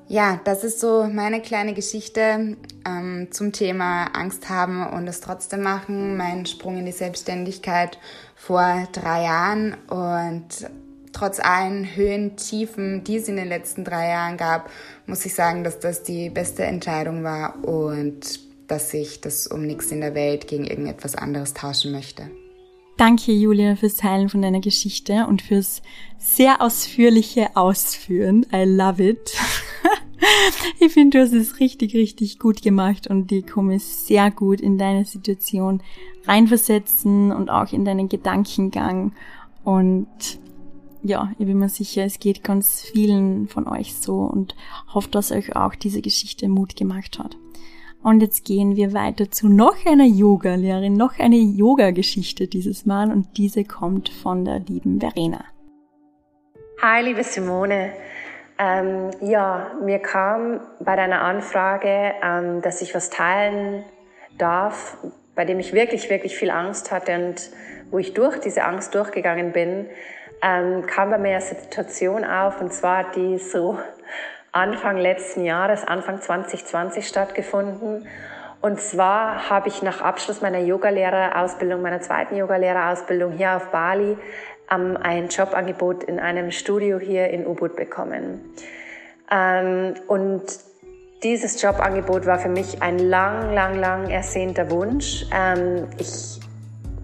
Ja, 0.08 0.42
das 0.44 0.64
ist 0.64 0.80
so 0.80 1.08
meine 1.10 1.42
kleine 1.42 1.74
Geschichte 1.74 2.58
ähm, 2.86 3.28
zum 3.32 3.52
Thema 3.52 4.06
Angst 4.14 4.50
haben 4.50 4.86
und 4.88 5.08
es 5.08 5.22
trotzdem 5.22 5.64
machen. 5.64 6.18
Mein 6.18 6.46
Sprung 6.46 6.78
in 6.78 6.86
die 6.86 6.92
Selbstständigkeit 6.92 7.98
vor 8.36 8.88
drei 8.92 9.24
Jahren 9.24 9.76
und 9.88 10.70
trotz 11.14 11.40
allen 11.40 11.96
Höhen, 11.96 12.36
Tiefen, 12.38 13.04
die 13.04 13.18
es 13.18 13.28
in 13.28 13.36
den 13.36 13.48
letzten 13.48 13.84
drei 13.84 14.10
Jahren 14.10 14.38
gab, 14.38 14.70
muss 15.06 15.26
ich 15.26 15.34
sagen, 15.34 15.64
dass 15.64 15.80
das 15.80 16.04
die 16.04 16.30
beste 16.30 16.64
Entscheidung 16.64 17.24
war 17.24 17.64
und 17.64 18.40
dass 18.68 18.94
ich 18.94 19.22
das 19.22 19.48
um 19.48 19.64
nichts 19.64 19.92
in 19.92 20.02
der 20.02 20.16
Welt 20.16 20.48
gegen 20.48 20.66
irgendetwas 20.66 21.16
anderes 21.16 21.54
tauschen 21.54 21.92
möchte. 21.92 22.30
Danke, 22.98 23.32
Julia, 23.32 23.76
fürs 23.76 23.96
Teilen 23.96 24.30
von 24.30 24.42
deiner 24.42 24.60
Geschichte 24.60 25.26
und 25.28 25.42
fürs 25.42 25.82
sehr 26.20 26.62
ausführliche 26.62 27.56
Ausführen. 27.56 28.46
I 28.54 28.64
love 28.64 29.04
it. 29.04 29.36
ich 30.80 30.92
finde, 30.92 31.18
du 31.18 31.24
hast 31.24 31.34
es 31.34 31.60
richtig, 31.60 31.94
richtig 31.94 32.40
gut 32.40 32.62
gemacht 32.62 33.08
und 33.08 33.32
die 33.32 33.42
komme 33.42 33.80
sehr 33.80 34.32
gut 34.32 34.62
in 34.62 34.78
deine 34.78 35.06
Situation 35.06 35.82
reinversetzen 36.26 37.32
und 37.32 37.50
auch 37.50 37.72
in 37.72 37.86
deinen 37.86 38.10
Gedankengang. 38.10 39.14
Und 39.64 40.08
ja, 41.04 41.32
ich 41.40 41.46
bin 41.46 41.58
mir 41.58 41.70
sicher, 41.70 42.04
es 42.04 42.20
geht 42.20 42.44
ganz 42.44 42.82
vielen 42.82 43.48
von 43.48 43.68
euch 43.68 43.96
so 43.96 44.20
und 44.20 44.56
hoffe, 44.94 45.10
dass 45.10 45.32
euch 45.32 45.56
auch 45.56 45.76
diese 45.76 46.02
Geschichte 46.02 46.48
Mut 46.48 46.76
gemacht 46.76 47.18
hat. 47.18 47.38
Und 48.04 48.22
jetzt 48.22 48.46
gehen 48.46 48.76
wir 48.76 48.94
weiter 48.94 49.30
zu 49.30 49.48
noch 49.48 49.86
einer 49.86 50.06
Yoga-Lehrerin, 50.06 50.94
noch 50.94 51.20
eine 51.20 51.38
Yoga-Geschichte 51.38 52.48
dieses 52.48 52.86
Mal 52.86 53.12
und 53.12 53.38
diese 53.38 53.64
kommt 53.64 54.10
von 54.10 54.44
der 54.44 54.60
lieben 54.60 55.00
Verena. 55.00 55.46
Hi, 56.82 57.04
liebe 57.04 57.24
Simone. 57.24 57.92
Ähm, 58.62 59.10
ja, 59.22 59.72
mir 59.82 59.98
kam 59.98 60.60
bei 60.80 60.96
deiner 60.96 61.22
Anfrage, 61.22 62.14
ähm, 62.22 62.62
dass 62.62 62.84
ich 62.84 62.94
was 62.94 63.10
teilen 63.10 63.84
darf, 64.38 64.98
bei 65.34 65.46
dem 65.46 65.60
ich 65.60 65.74
wirklich, 65.74 66.12
wirklich 66.12 66.38
viel 66.38 66.52
Angst 66.52 66.92
hatte 66.92 67.16
und 67.16 67.50
wo 67.90 67.98
ich 67.98 68.14
durch 68.14 68.40
diese 68.40 68.64
Angst 68.64 68.94
durchgegangen 68.94 69.52
bin, 69.52 69.90
ähm, 70.44 70.86
kam 70.86 71.10
bei 71.10 71.18
mir 71.18 71.32
eine 71.32 71.42
Situation 71.42 72.24
auf 72.24 72.62
und 72.62 72.72
zwar 72.72 73.10
die 73.12 73.40
so 73.40 73.80
Anfang 74.52 74.98
letzten 74.98 75.44
Jahres, 75.44 75.84
Anfang 75.84 76.22
2020 76.22 77.08
stattgefunden. 77.08 78.08
Und 78.62 78.80
zwar 78.80 79.50
habe 79.50 79.68
ich 79.68 79.82
nach 79.82 80.02
Abschluss 80.02 80.42
meiner 80.42 80.60
Yogalehrerausbildung, 80.60 81.82
meiner 81.82 82.02
zweiten 82.02 82.36
Yogalehrerausbildung 82.36 83.32
hier 83.32 83.56
auf 83.56 83.72
Bali, 83.72 84.18
ähm, 84.72 84.98
ein 85.02 85.30
Jobangebot 85.30 86.04
in 86.04 86.20
einem 86.20 86.52
Studio 86.52 87.00
hier 87.00 87.30
in 87.30 87.48
Ubud 87.48 87.76
bekommen. 87.76 88.42
Ähm, 89.32 89.96
und 90.08 90.44
dieses 91.24 91.62
Jobangebot 91.62 92.26
war 92.26 92.40
für 92.40 92.50
mich 92.50 92.82
ein 92.82 93.00
lang, 93.00 93.54
lang, 93.54 93.76
lang 93.80 94.10
ersehnter 94.10 94.70
Wunsch. 94.70 95.26
Ähm, 95.34 95.88
ich 95.98 96.40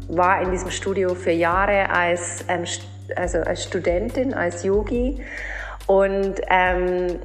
war 0.09 0.41
in 0.41 0.51
diesem 0.51 0.71
Studio 0.71 1.15
für 1.15 1.31
Jahre 1.31 1.89
als, 1.89 2.45
ähm, 2.47 2.65
also 3.15 3.39
als 3.39 3.63
Studentin, 3.63 4.33
als 4.33 4.63
Yogi 4.63 5.23
und 5.87 6.35
ähm, 6.49 7.19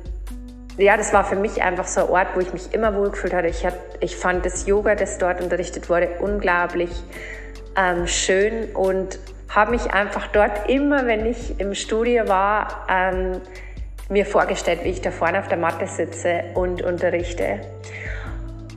ja, 0.78 0.96
das 0.96 1.12
war 1.12 1.24
für 1.24 1.36
mich 1.36 1.62
einfach 1.62 1.86
so 1.86 2.02
ein 2.02 2.08
Ort, 2.08 2.28
wo 2.34 2.40
ich 2.40 2.52
mich 2.52 2.72
immer 2.72 2.94
wohlgefühlt 2.94 3.34
hatte. 3.34 3.48
Ich, 3.48 3.66
hat, 3.66 3.74
ich 4.00 4.16
fand 4.16 4.44
das 4.46 4.66
Yoga, 4.66 4.94
das 4.94 5.18
dort 5.18 5.40
unterrichtet 5.40 5.88
wurde, 5.88 6.08
unglaublich 6.20 6.90
ähm, 7.76 8.06
schön 8.06 8.70
und 8.74 9.18
habe 9.48 9.72
mich 9.72 9.92
einfach 9.92 10.28
dort 10.28 10.68
immer, 10.70 11.06
wenn 11.06 11.26
ich 11.26 11.60
im 11.60 11.74
Studio 11.74 12.26
war, 12.26 12.86
ähm, 12.88 13.40
mir 14.08 14.24
vorgestellt, 14.24 14.80
wie 14.84 14.90
ich 14.90 15.00
da 15.00 15.10
vorne 15.10 15.38
auf 15.38 15.48
der 15.48 15.58
Matte 15.58 15.86
sitze 15.86 16.44
und 16.54 16.82
unterrichte. 16.82 17.60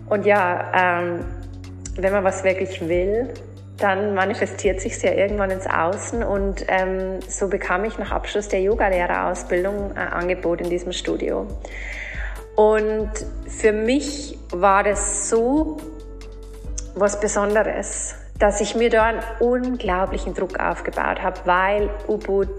Und 0.09 0.25
ja, 0.25 0.71
ähm, 0.73 1.25
wenn 1.95 2.11
man 2.11 2.23
was 2.23 2.43
wirklich 2.43 2.87
will, 2.87 3.33
dann 3.77 4.13
manifestiert 4.15 4.79
sich 4.79 5.01
ja 5.01 5.11
irgendwann 5.11 5.51
ins 5.51 5.67
Außen 5.67 6.23
und 6.23 6.65
ähm, 6.67 7.19
so 7.27 7.49
bekam 7.49 7.83
ich 7.83 7.97
nach 7.97 8.11
Abschluss 8.11 8.47
der 8.47 8.61
Yogalehrerausbildung 8.61 9.97
ein 9.97 10.07
Angebot 10.07 10.61
in 10.61 10.69
diesem 10.69 10.93
Studio. 10.93 11.47
Und 12.55 13.11
für 13.47 13.73
mich 13.73 14.37
war 14.51 14.83
das 14.83 15.29
so 15.29 15.77
was 16.95 17.19
Besonderes, 17.19 18.15
dass 18.39 18.61
ich 18.61 18.75
mir 18.75 18.89
da 18.89 19.03
einen 19.03 19.23
unglaublichen 19.39 20.33
Druck 20.33 20.57
aufgebaut 20.59 21.21
habe, 21.21 21.41
weil 21.43 21.89
Ubud 22.07 22.49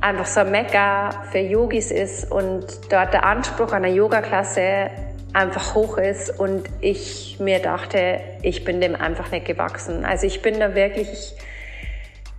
einfach 0.00 0.26
so 0.26 0.40
ein 0.40 0.50
Mekka 0.50 1.10
für 1.30 1.38
Yogis 1.38 1.90
ist 1.90 2.30
und 2.30 2.64
dort 2.90 3.12
der 3.12 3.24
Anspruch 3.24 3.72
einer 3.72 3.88
Yoga-Klasse 3.88 4.90
einfach 5.32 5.74
hoch 5.74 5.98
ist 5.98 6.38
und 6.38 6.68
ich 6.80 7.36
mir 7.38 7.60
dachte, 7.60 8.20
ich 8.42 8.64
bin 8.64 8.80
dem 8.80 8.94
einfach 8.94 9.30
nicht 9.30 9.46
gewachsen. 9.46 10.04
Also 10.04 10.26
ich 10.26 10.42
bin 10.42 10.58
da 10.58 10.74
wirklich, 10.74 11.08
ich, 11.08 11.34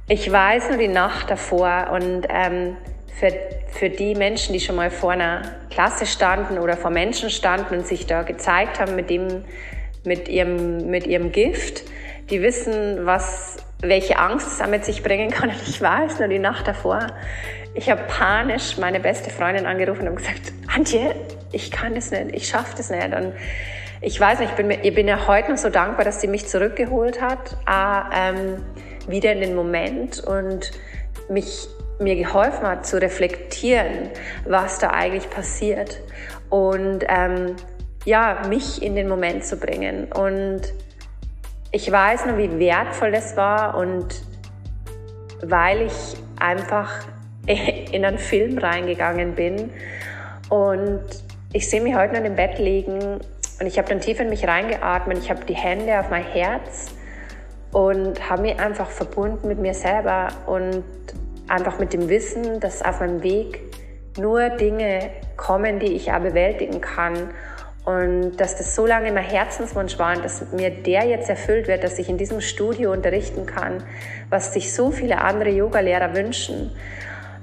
ich 0.07 0.31
weiß 0.31 0.69
nur 0.69 0.77
die 0.77 0.87
Nacht 0.87 1.29
davor 1.29 1.91
und 1.91 2.27
ähm, 2.29 2.77
für, 3.19 3.33
für 3.67 3.89
die 3.89 4.15
Menschen, 4.15 4.53
die 4.53 4.59
schon 4.59 4.75
mal 4.75 4.89
vor 4.89 5.11
einer 5.11 5.41
Klasse 5.69 6.05
standen 6.05 6.57
oder 6.57 6.77
vor 6.77 6.89
Menschen 6.89 7.29
standen 7.29 7.75
und 7.75 7.87
sich 7.87 8.05
da 8.07 8.23
gezeigt 8.23 8.79
haben 8.79 8.95
mit 8.95 9.09
dem, 9.09 9.43
mit 10.03 10.29
ihrem, 10.29 10.89
mit 10.89 11.05
ihrem 11.05 11.31
Gift, 11.31 11.83
die 12.29 12.41
wissen, 12.41 13.05
was, 13.05 13.57
welche 13.81 14.17
Angst 14.17 14.47
es 14.47 14.67
mit 14.67 14.85
sich 14.85 15.03
bringen 15.03 15.29
kann. 15.31 15.49
Und 15.49 15.67
ich 15.67 15.81
weiß 15.81 16.19
nur 16.19 16.27
die 16.27 16.39
Nacht 16.39 16.67
davor. 16.67 17.07
Ich 17.73 17.89
habe 17.89 18.01
panisch 18.07 18.77
meine 18.77 18.99
beste 18.99 19.29
Freundin 19.29 19.65
angerufen 19.65 20.07
und 20.07 20.15
gesagt, 20.15 20.53
Antje, 20.75 21.15
ich 21.51 21.71
kann 21.71 21.95
das 21.95 22.11
nicht, 22.11 22.33
ich 22.33 22.47
schaffe 22.47 22.75
das 22.77 22.89
nicht. 22.89 23.13
Und 23.13 23.33
ich 24.01 24.19
weiß 24.19 24.39
nicht, 24.39 24.51
ich 24.51 24.55
bin, 24.55 24.71
ich 24.71 24.95
bin 24.95 25.07
ja 25.07 25.27
heute 25.27 25.51
noch 25.51 25.57
so 25.57 25.69
dankbar, 25.69 26.05
dass 26.05 26.21
sie 26.21 26.27
mich 26.27 26.47
zurückgeholt 26.47 27.21
hat, 27.21 27.57
äh, 27.67 28.29
ähm, 28.29 28.63
wieder 29.07 29.33
in 29.33 29.41
den 29.41 29.55
Moment 29.55 30.19
und 30.21 30.71
mich 31.29 31.67
mir 31.99 32.15
geholfen 32.15 32.65
hat 32.65 32.85
zu 32.85 33.01
reflektieren, 33.01 34.09
was 34.45 34.79
da 34.79 34.91
eigentlich 34.91 35.29
passiert 35.29 35.99
und 36.49 37.03
ähm, 37.09 37.57
ja, 38.05 38.43
mich 38.47 38.81
in 38.81 38.95
den 38.95 39.09
Moment 39.09 39.43
zu 39.43 39.57
bringen. 39.57 40.11
Und 40.13 40.61
ich 41.71 41.91
weiß 41.91 42.25
nur, 42.25 42.37
wie 42.37 42.57
wertvoll 42.57 43.11
das 43.11 43.35
war 43.35 43.77
und 43.77 44.07
weil 45.43 45.81
ich 45.81 46.15
einfach 46.39 46.89
in 47.45 48.05
einen 48.05 48.17
Film 48.17 48.57
reingegangen 48.57 49.35
bin. 49.35 49.71
Und 50.49 51.03
ich 51.51 51.69
sehe 51.69 51.81
mich 51.81 51.95
heute 51.95 52.13
noch 52.13 52.23
im 52.23 52.35
Bett 52.35 52.59
liegen 52.59 53.19
und 53.59 53.65
ich 53.65 53.77
habe 53.77 53.89
dann 53.89 53.99
tief 53.99 54.19
in 54.19 54.29
mich 54.29 54.47
reingeatmet. 54.47 55.17
Ich 55.17 55.29
habe 55.29 55.45
die 55.45 55.55
Hände 55.55 55.99
auf 55.99 56.09
mein 56.09 56.23
Herz 56.23 56.87
und 57.71 58.29
habe 58.29 58.43
mich 58.43 58.59
einfach 58.59 58.89
verbunden 58.89 59.47
mit 59.47 59.59
mir 59.59 59.73
selber 59.73 60.29
und 60.45 60.83
einfach 61.47 61.79
mit 61.79 61.93
dem 61.93 62.07
Wissen, 62.07 62.59
dass 62.59 62.83
auf 62.83 62.99
meinem 62.99 63.23
Weg 63.23 63.61
nur 64.17 64.49
Dinge 64.49 65.09
kommen, 65.37 65.79
die 65.79 65.93
ich 65.93 66.11
auch 66.11 66.19
bewältigen 66.19 66.81
kann 66.81 67.31
und 67.83 68.37
dass 68.37 68.57
das 68.57 68.75
so 68.75 68.85
lange 68.85 69.11
mein 69.11 69.23
Herzenswunsch 69.23 69.97
war 69.97 70.15
und 70.15 70.23
dass 70.23 70.51
mir 70.51 70.69
der 70.69 71.05
jetzt 71.05 71.29
erfüllt 71.29 71.67
wird, 71.67 71.83
dass 71.83 71.97
ich 71.97 72.09
in 72.09 72.17
diesem 72.17 72.41
Studio 72.41 72.91
unterrichten 72.91 73.47
kann, 73.47 73.83
was 74.29 74.53
sich 74.53 74.73
so 74.73 74.91
viele 74.91 75.21
andere 75.21 75.49
Yogalehrer 75.49 76.15
wünschen, 76.15 76.71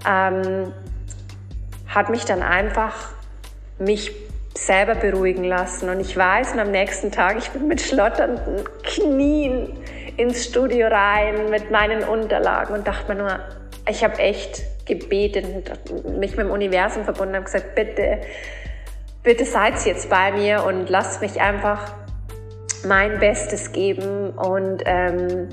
ähm, 0.08 0.72
hat 1.88 2.10
mich 2.10 2.24
dann 2.24 2.42
einfach 2.42 3.15
mich 3.78 4.12
selber 4.56 4.94
beruhigen 4.94 5.44
lassen. 5.44 5.88
Und 5.88 6.00
ich 6.00 6.16
weiß, 6.16 6.52
und 6.52 6.60
am 6.60 6.70
nächsten 6.70 7.12
Tag, 7.12 7.36
ich 7.38 7.50
bin 7.50 7.68
mit 7.68 7.80
schlotternden 7.80 8.64
Knien 8.82 9.72
ins 10.16 10.44
Studio 10.44 10.88
rein 10.88 11.50
mit 11.50 11.70
meinen 11.70 12.02
Unterlagen 12.04 12.74
und 12.74 12.86
dachte 12.86 13.14
mir 13.14 13.22
nur, 13.22 13.38
ich 13.88 14.02
habe 14.02 14.18
echt 14.18 14.62
gebetet 14.86 15.44
mich 16.18 16.36
mit 16.36 16.46
dem 16.46 16.50
Universum 16.50 17.04
verbunden 17.04 17.36
und 17.36 17.44
gesagt, 17.44 17.74
bitte, 17.74 18.20
bitte 19.22 19.44
seid 19.44 19.84
jetzt 19.84 20.08
bei 20.08 20.32
mir 20.32 20.64
und 20.64 20.88
lasst 20.88 21.20
mich 21.20 21.40
einfach 21.40 21.92
mein 22.86 23.18
Bestes 23.18 23.72
geben 23.72 24.30
und 24.30 24.82
ähm, 24.86 25.48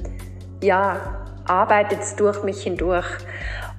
ja, 0.62 1.25
arbeitet 1.45 1.99
durch 2.19 2.43
mich 2.43 2.63
hindurch. 2.63 3.07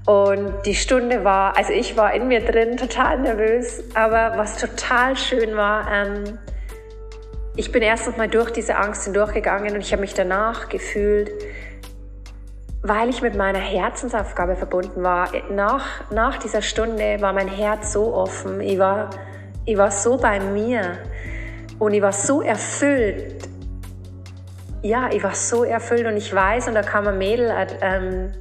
Und 0.07 0.67
die 0.67 0.75
Stunde 0.75 1.25
war, 1.25 1.57
also 1.57 1.73
ich 1.73 1.97
war 1.97 2.13
in 2.13 2.29
mir 2.29 2.45
drin 2.45 2.77
total 2.77 3.21
nervös, 3.21 3.83
aber 3.95 4.37
was 4.37 4.59
total 4.59 5.17
schön 5.17 5.57
war, 5.57 5.91
ähm, 5.91 6.39
ich 7.57 7.73
bin 7.73 7.83
erst 7.83 8.09
noch 8.09 8.17
mal 8.17 8.29
durch 8.29 8.51
diese 8.51 8.77
Angst 8.77 9.05
hindurchgegangen 9.05 9.75
und 9.75 9.81
ich 9.81 9.93
habe 9.93 10.01
mich 10.01 10.13
danach 10.13 10.69
gefühlt, 10.69 11.31
weil 12.83 13.09
ich 13.09 13.23
mit 13.23 13.35
meiner 13.35 13.61
Herzensaufgabe 13.61 14.57
verbunden 14.57 15.03
war. 15.03 15.31
Nach, 15.51 16.11
nach 16.11 16.37
dieser 16.39 16.61
Stunde 16.61 17.19
war 17.21 17.33
mein 17.33 17.49
Herz 17.49 17.93
so 17.93 18.13
offen, 18.13 18.61
ich 18.61 18.79
war, 18.79 19.09
ich 19.65 19.79
war 19.79 19.91
so 19.91 20.19
bei 20.19 20.39
mir 20.41 20.99
und 21.79 21.95
ich 21.95 22.03
war 22.03 22.13
so 22.13 22.43
erfüllt. 22.43 23.49
Ja, 24.83 25.09
ich 25.11 25.23
war 25.23 25.35
so 25.35 25.65
erfüllt 25.65 26.07
und 26.07 26.19
ich 26.19 26.35
weiß, 26.35 26.69
und 26.69 26.75
da 26.75 26.83
kam 26.83 27.07
ein 27.07 27.17
Mädel, 27.17 27.51
ähm, 27.81 28.33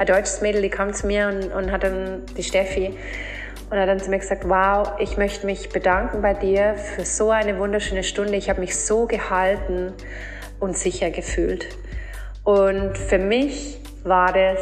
ein 0.00 0.06
deutsches 0.06 0.40
Mädel, 0.40 0.62
die 0.62 0.70
kam 0.70 0.94
zu 0.94 1.06
mir 1.06 1.28
und, 1.28 1.52
und 1.52 1.70
hat 1.70 1.84
dann, 1.84 2.24
die 2.34 2.42
Steffi, 2.42 2.96
und 3.68 3.78
hat 3.78 3.86
dann 3.86 4.00
zu 4.00 4.08
mir 4.08 4.18
gesagt, 4.18 4.48
wow, 4.48 4.92
ich 4.98 5.18
möchte 5.18 5.44
mich 5.44 5.68
bedanken 5.68 6.22
bei 6.22 6.32
dir 6.32 6.74
für 6.76 7.04
so 7.04 7.30
eine 7.30 7.58
wunderschöne 7.58 8.02
Stunde. 8.02 8.34
Ich 8.36 8.48
habe 8.48 8.60
mich 8.60 8.76
so 8.76 9.06
gehalten 9.06 9.92
und 10.58 10.76
sicher 10.76 11.10
gefühlt. 11.10 11.66
Und 12.44 12.96
für 12.96 13.18
mich 13.18 13.78
war 14.02 14.32
das 14.32 14.58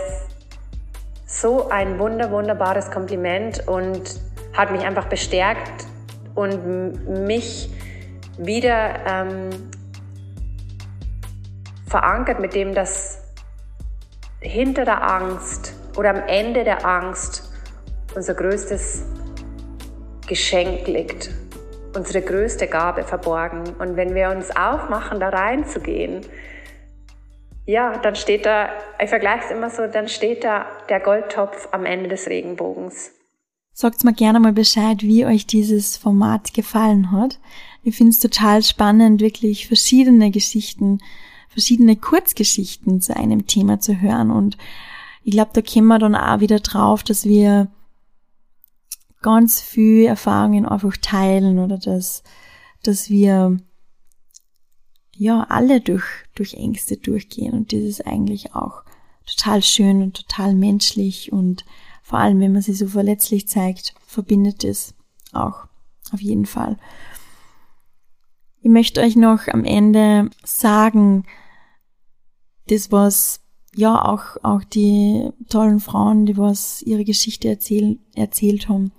so 1.24 1.68
ein 1.68 2.00
wunder, 2.00 2.32
wunderbares 2.32 2.90
Kompliment 2.90 3.66
und 3.68 4.20
hat 4.54 4.72
mich 4.72 4.82
einfach 4.82 5.06
bestärkt 5.06 5.86
und 6.34 7.26
mich 7.26 7.70
wieder 8.38 8.94
ähm, 9.06 9.50
verankert 11.86 12.40
mit 12.40 12.54
dem, 12.54 12.74
dass 12.74 13.17
hinter 14.40 14.84
der 14.84 15.02
Angst 15.02 15.74
oder 15.96 16.10
am 16.10 16.22
Ende 16.28 16.64
der 16.64 16.86
Angst 16.86 17.50
unser 18.14 18.34
größtes 18.34 19.04
Geschenk 20.26 20.86
liegt, 20.86 21.30
unsere 21.94 22.22
größte 22.22 22.66
Gabe 22.66 23.02
verborgen. 23.02 23.64
Und 23.78 23.96
wenn 23.96 24.14
wir 24.14 24.30
uns 24.30 24.50
aufmachen, 24.50 25.20
da 25.20 25.30
reinzugehen, 25.30 26.20
ja, 27.66 27.98
dann 27.98 28.16
steht 28.16 28.46
da, 28.46 28.70
ich 29.02 29.10
vergleiche 29.10 29.44
es 29.46 29.50
immer 29.50 29.68
so, 29.68 29.86
dann 29.86 30.08
steht 30.08 30.42
da 30.44 30.66
der 30.88 31.00
Goldtopf 31.00 31.68
am 31.72 31.84
Ende 31.84 32.08
des 32.08 32.26
Regenbogens. 32.28 33.12
Sagt 33.74 34.04
mir 34.04 34.14
gerne 34.14 34.40
mal 34.40 34.52
Bescheid, 34.52 35.02
wie 35.02 35.26
euch 35.26 35.46
dieses 35.46 35.96
Format 35.96 36.54
gefallen 36.54 37.12
hat. 37.12 37.38
Ich 37.82 37.96
finde 37.96 38.10
es 38.10 38.18
total 38.18 38.62
spannend, 38.62 39.20
wirklich 39.20 39.68
verschiedene 39.68 40.30
Geschichten 40.30 40.98
verschiedene 41.58 41.96
Kurzgeschichten 41.96 43.00
zu 43.00 43.16
einem 43.16 43.48
Thema 43.48 43.80
zu 43.80 44.00
hören. 44.00 44.30
Und 44.30 44.56
ich 45.24 45.32
glaube, 45.32 45.50
da 45.54 45.60
kommen 45.60 45.88
wir 45.88 45.98
dann 45.98 46.14
auch 46.14 46.38
wieder 46.38 46.60
drauf, 46.60 47.02
dass 47.02 47.24
wir 47.24 47.66
ganz 49.22 49.60
viel 49.60 50.04
Erfahrungen 50.04 50.66
einfach 50.66 50.96
teilen 50.98 51.58
oder 51.58 51.76
dass, 51.76 52.22
dass 52.84 53.10
wir 53.10 53.56
ja 55.16 55.46
alle 55.48 55.80
durch, 55.80 56.04
durch 56.36 56.54
Ängste 56.54 56.96
durchgehen. 56.96 57.54
Und 57.54 57.72
das 57.72 57.80
ist 57.80 58.06
eigentlich 58.06 58.54
auch 58.54 58.84
total 59.26 59.60
schön 59.60 60.00
und 60.00 60.16
total 60.16 60.54
menschlich 60.54 61.32
und 61.32 61.64
vor 62.04 62.20
allem, 62.20 62.38
wenn 62.38 62.52
man 62.52 62.62
sich 62.62 62.78
so 62.78 62.86
verletzlich 62.86 63.48
zeigt, 63.48 63.94
verbindet 64.06 64.62
es 64.62 64.94
auch 65.32 65.66
auf 66.12 66.22
jeden 66.22 66.46
Fall. 66.46 66.78
Ich 68.62 68.70
möchte 68.70 69.00
euch 69.00 69.16
noch 69.16 69.48
am 69.48 69.64
Ende 69.64 70.30
sagen, 70.44 71.24
das 72.70 72.92
was 72.92 73.40
ja 73.74 74.02
auch 74.04 74.36
auch 74.42 74.64
die 74.64 75.30
tollen 75.48 75.80
Frauen, 75.80 76.26
die 76.26 76.36
was 76.36 76.82
ihre 76.82 77.04
Geschichte 77.04 77.48
erzählen, 77.48 77.98
erzählt 78.14 78.68
haben, 78.68 78.92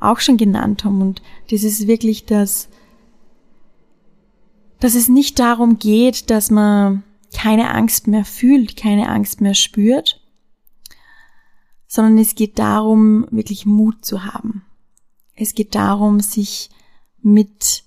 auch 0.00 0.20
schon 0.20 0.36
genannt 0.36 0.84
haben 0.84 1.00
und 1.02 1.22
das 1.50 1.62
ist 1.62 1.86
wirklich 1.86 2.24
das 2.24 2.68
dass 4.80 4.94
es 4.94 5.08
nicht 5.08 5.38
darum 5.38 5.78
geht, 5.78 6.28
dass 6.30 6.50
man 6.50 7.04
keine 7.34 7.70
Angst 7.70 8.06
mehr 8.06 8.24
fühlt, 8.24 8.76
keine 8.76 9.08
Angst 9.08 9.40
mehr 9.40 9.54
spürt, 9.54 10.20
sondern 11.86 12.18
es 12.18 12.34
geht 12.34 12.58
darum, 12.58 13.26
wirklich 13.30 13.66
Mut 13.66 14.04
zu 14.04 14.24
haben. 14.24 14.64
Es 15.34 15.54
geht 15.54 15.74
darum, 15.74 16.20
sich 16.20 16.70
mit 17.22 17.84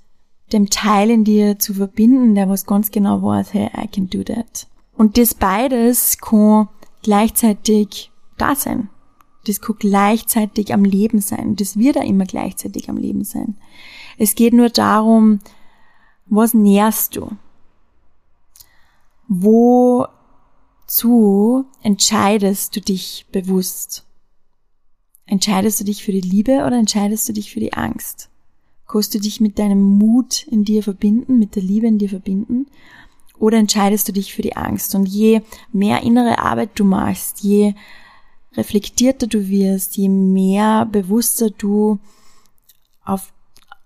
dem 0.54 0.70
Teil 0.70 1.10
in 1.10 1.24
dir 1.24 1.60
zu 1.60 1.74
verbinden, 1.74 2.36
der 2.36 2.50
was 2.50 2.66
ganz 2.66 2.92
genau 2.92 3.22
weiß, 3.22 3.54
hey, 3.54 3.70
I 3.78 3.88
can 3.88 4.10
do 4.10 4.24
that. 4.24 4.68
Und 4.98 5.18
das 5.18 5.34
beides 5.36 6.18
kann 6.18 6.68
gleichzeitig 7.04 8.12
da 8.38 8.56
sein. 8.56 8.90
Das 9.46 9.62
kann 9.62 9.78
gleichzeitig 9.80 10.74
am 10.74 10.84
Leben 10.84 11.22
sein. 11.22 11.56
Das 11.56 11.78
wird 11.78 11.98
auch 11.98 12.04
immer 12.04 12.26
gleichzeitig 12.26 12.90
am 12.90 12.98
Leben 12.98 13.24
sein. 13.24 13.56
Es 14.18 14.36
geht 14.36 14.54
nur 14.54 14.70
darum, 14.70 15.40
was 16.26 16.54
nährst 16.54 17.16
du? 17.16 17.32
Wozu 19.30 20.46
entscheidest 21.82 22.76
du 22.76 22.82
dich 22.82 23.26
bewusst? 23.32 24.06
Entscheidest 25.26 25.80
du 25.80 25.84
dich 25.84 26.04
für 26.04 26.12
die 26.12 26.22
Liebe 26.22 26.66
oder 26.66 26.78
entscheidest 26.78 27.30
du 27.30 27.34
dich 27.34 27.52
für 27.52 27.60
die 27.60 27.74
Angst? 27.74 28.30
Kannst 28.88 29.14
du 29.14 29.20
dich 29.20 29.42
mit 29.42 29.60
deinem 29.60 29.82
Mut 29.82 30.48
in 30.48 30.64
dir 30.64 30.82
verbinden, 30.82 31.40
mit 31.40 31.56
der 31.56 31.64
Liebe 31.64 31.88
in 31.88 32.00
dir 32.00 32.10
verbinden? 32.10 32.68
Oder 33.40 33.58
entscheidest 33.58 34.08
du 34.08 34.14
dich 34.14 34.34
für 34.34 34.42
die 34.42 34.56
Angst? 34.56 34.96
Und 34.96 35.08
je 35.08 35.42
mehr 35.72 36.04
innere 36.04 36.40
Arbeit 36.40 36.72
du 36.76 36.84
machst, 36.84 37.42
je 37.42 37.74
reflektierter 38.56 39.28
du 39.28 39.48
wirst, 39.48 39.98
je 39.98 40.10
mehr 40.10 40.86
bewusster 40.86 41.50
du 41.52 42.00
auf, 43.06 43.32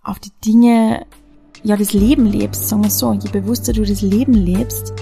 auf 0.04 0.20
die 0.20 0.32
Dinge, 0.46 1.06
ja, 1.64 1.76
das 1.76 1.94
Leben 1.94 2.26
lebst, 2.26 2.70
sagen 2.70 2.84
wir 2.84 2.90
so, 2.90 3.14
je 3.14 3.30
bewusster 3.30 3.74
du 3.74 3.84
das 3.84 4.02
Leben 4.02 4.34
lebst, 4.34 4.94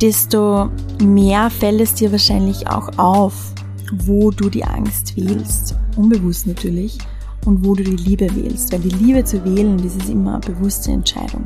desto 0.00 0.70
mehr 1.00 1.50
fällt 1.50 1.80
es 1.80 1.94
dir 1.94 2.10
wahrscheinlich 2.10 2.68
auch 2.68 2.98
auf, 2.98 3.52
wo 3.92 4.30
du 4.30 4.50
die 4.50 4.64
Angst 4.64 5.16
wählst. 5.16 5.76
Unbewusst 5.96 6.46
natürlich. 6.46 6.98
Und 7.44 7.64
wo 7.64 7.76
du 7.76 7.84
die 7.84 7.96
Liebe 7.96 8.34
wählst. 8.34 8.72
Weil 8.72 8.80
die 8.80 8.88
Liebe 8.88 9.22
zu 9.22 9.44
wählen, 9.44 9.76
das 9.76 9.94
ist 9.94 10.08
immer 10.10 10.34
eine 10.34 10.54
bewusste 10.54 10.90
Entscheidung. 10.90 11.44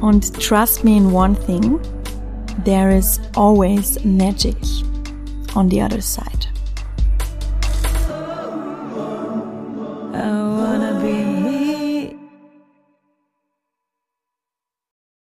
Und 0.00 0.38
trust 0.40 0.84
me 0.84 0.96
in 0.96 1.12
one 1.12 1.34
thing, 1.34 1.80
there 2.64 2.90
is 2.90 3.20
always 3.36 4.04
magic 4.04 4.56
on 5.54 5.68
the 5.68 5.80
other 5.80 6.00
side. 6.00 6.46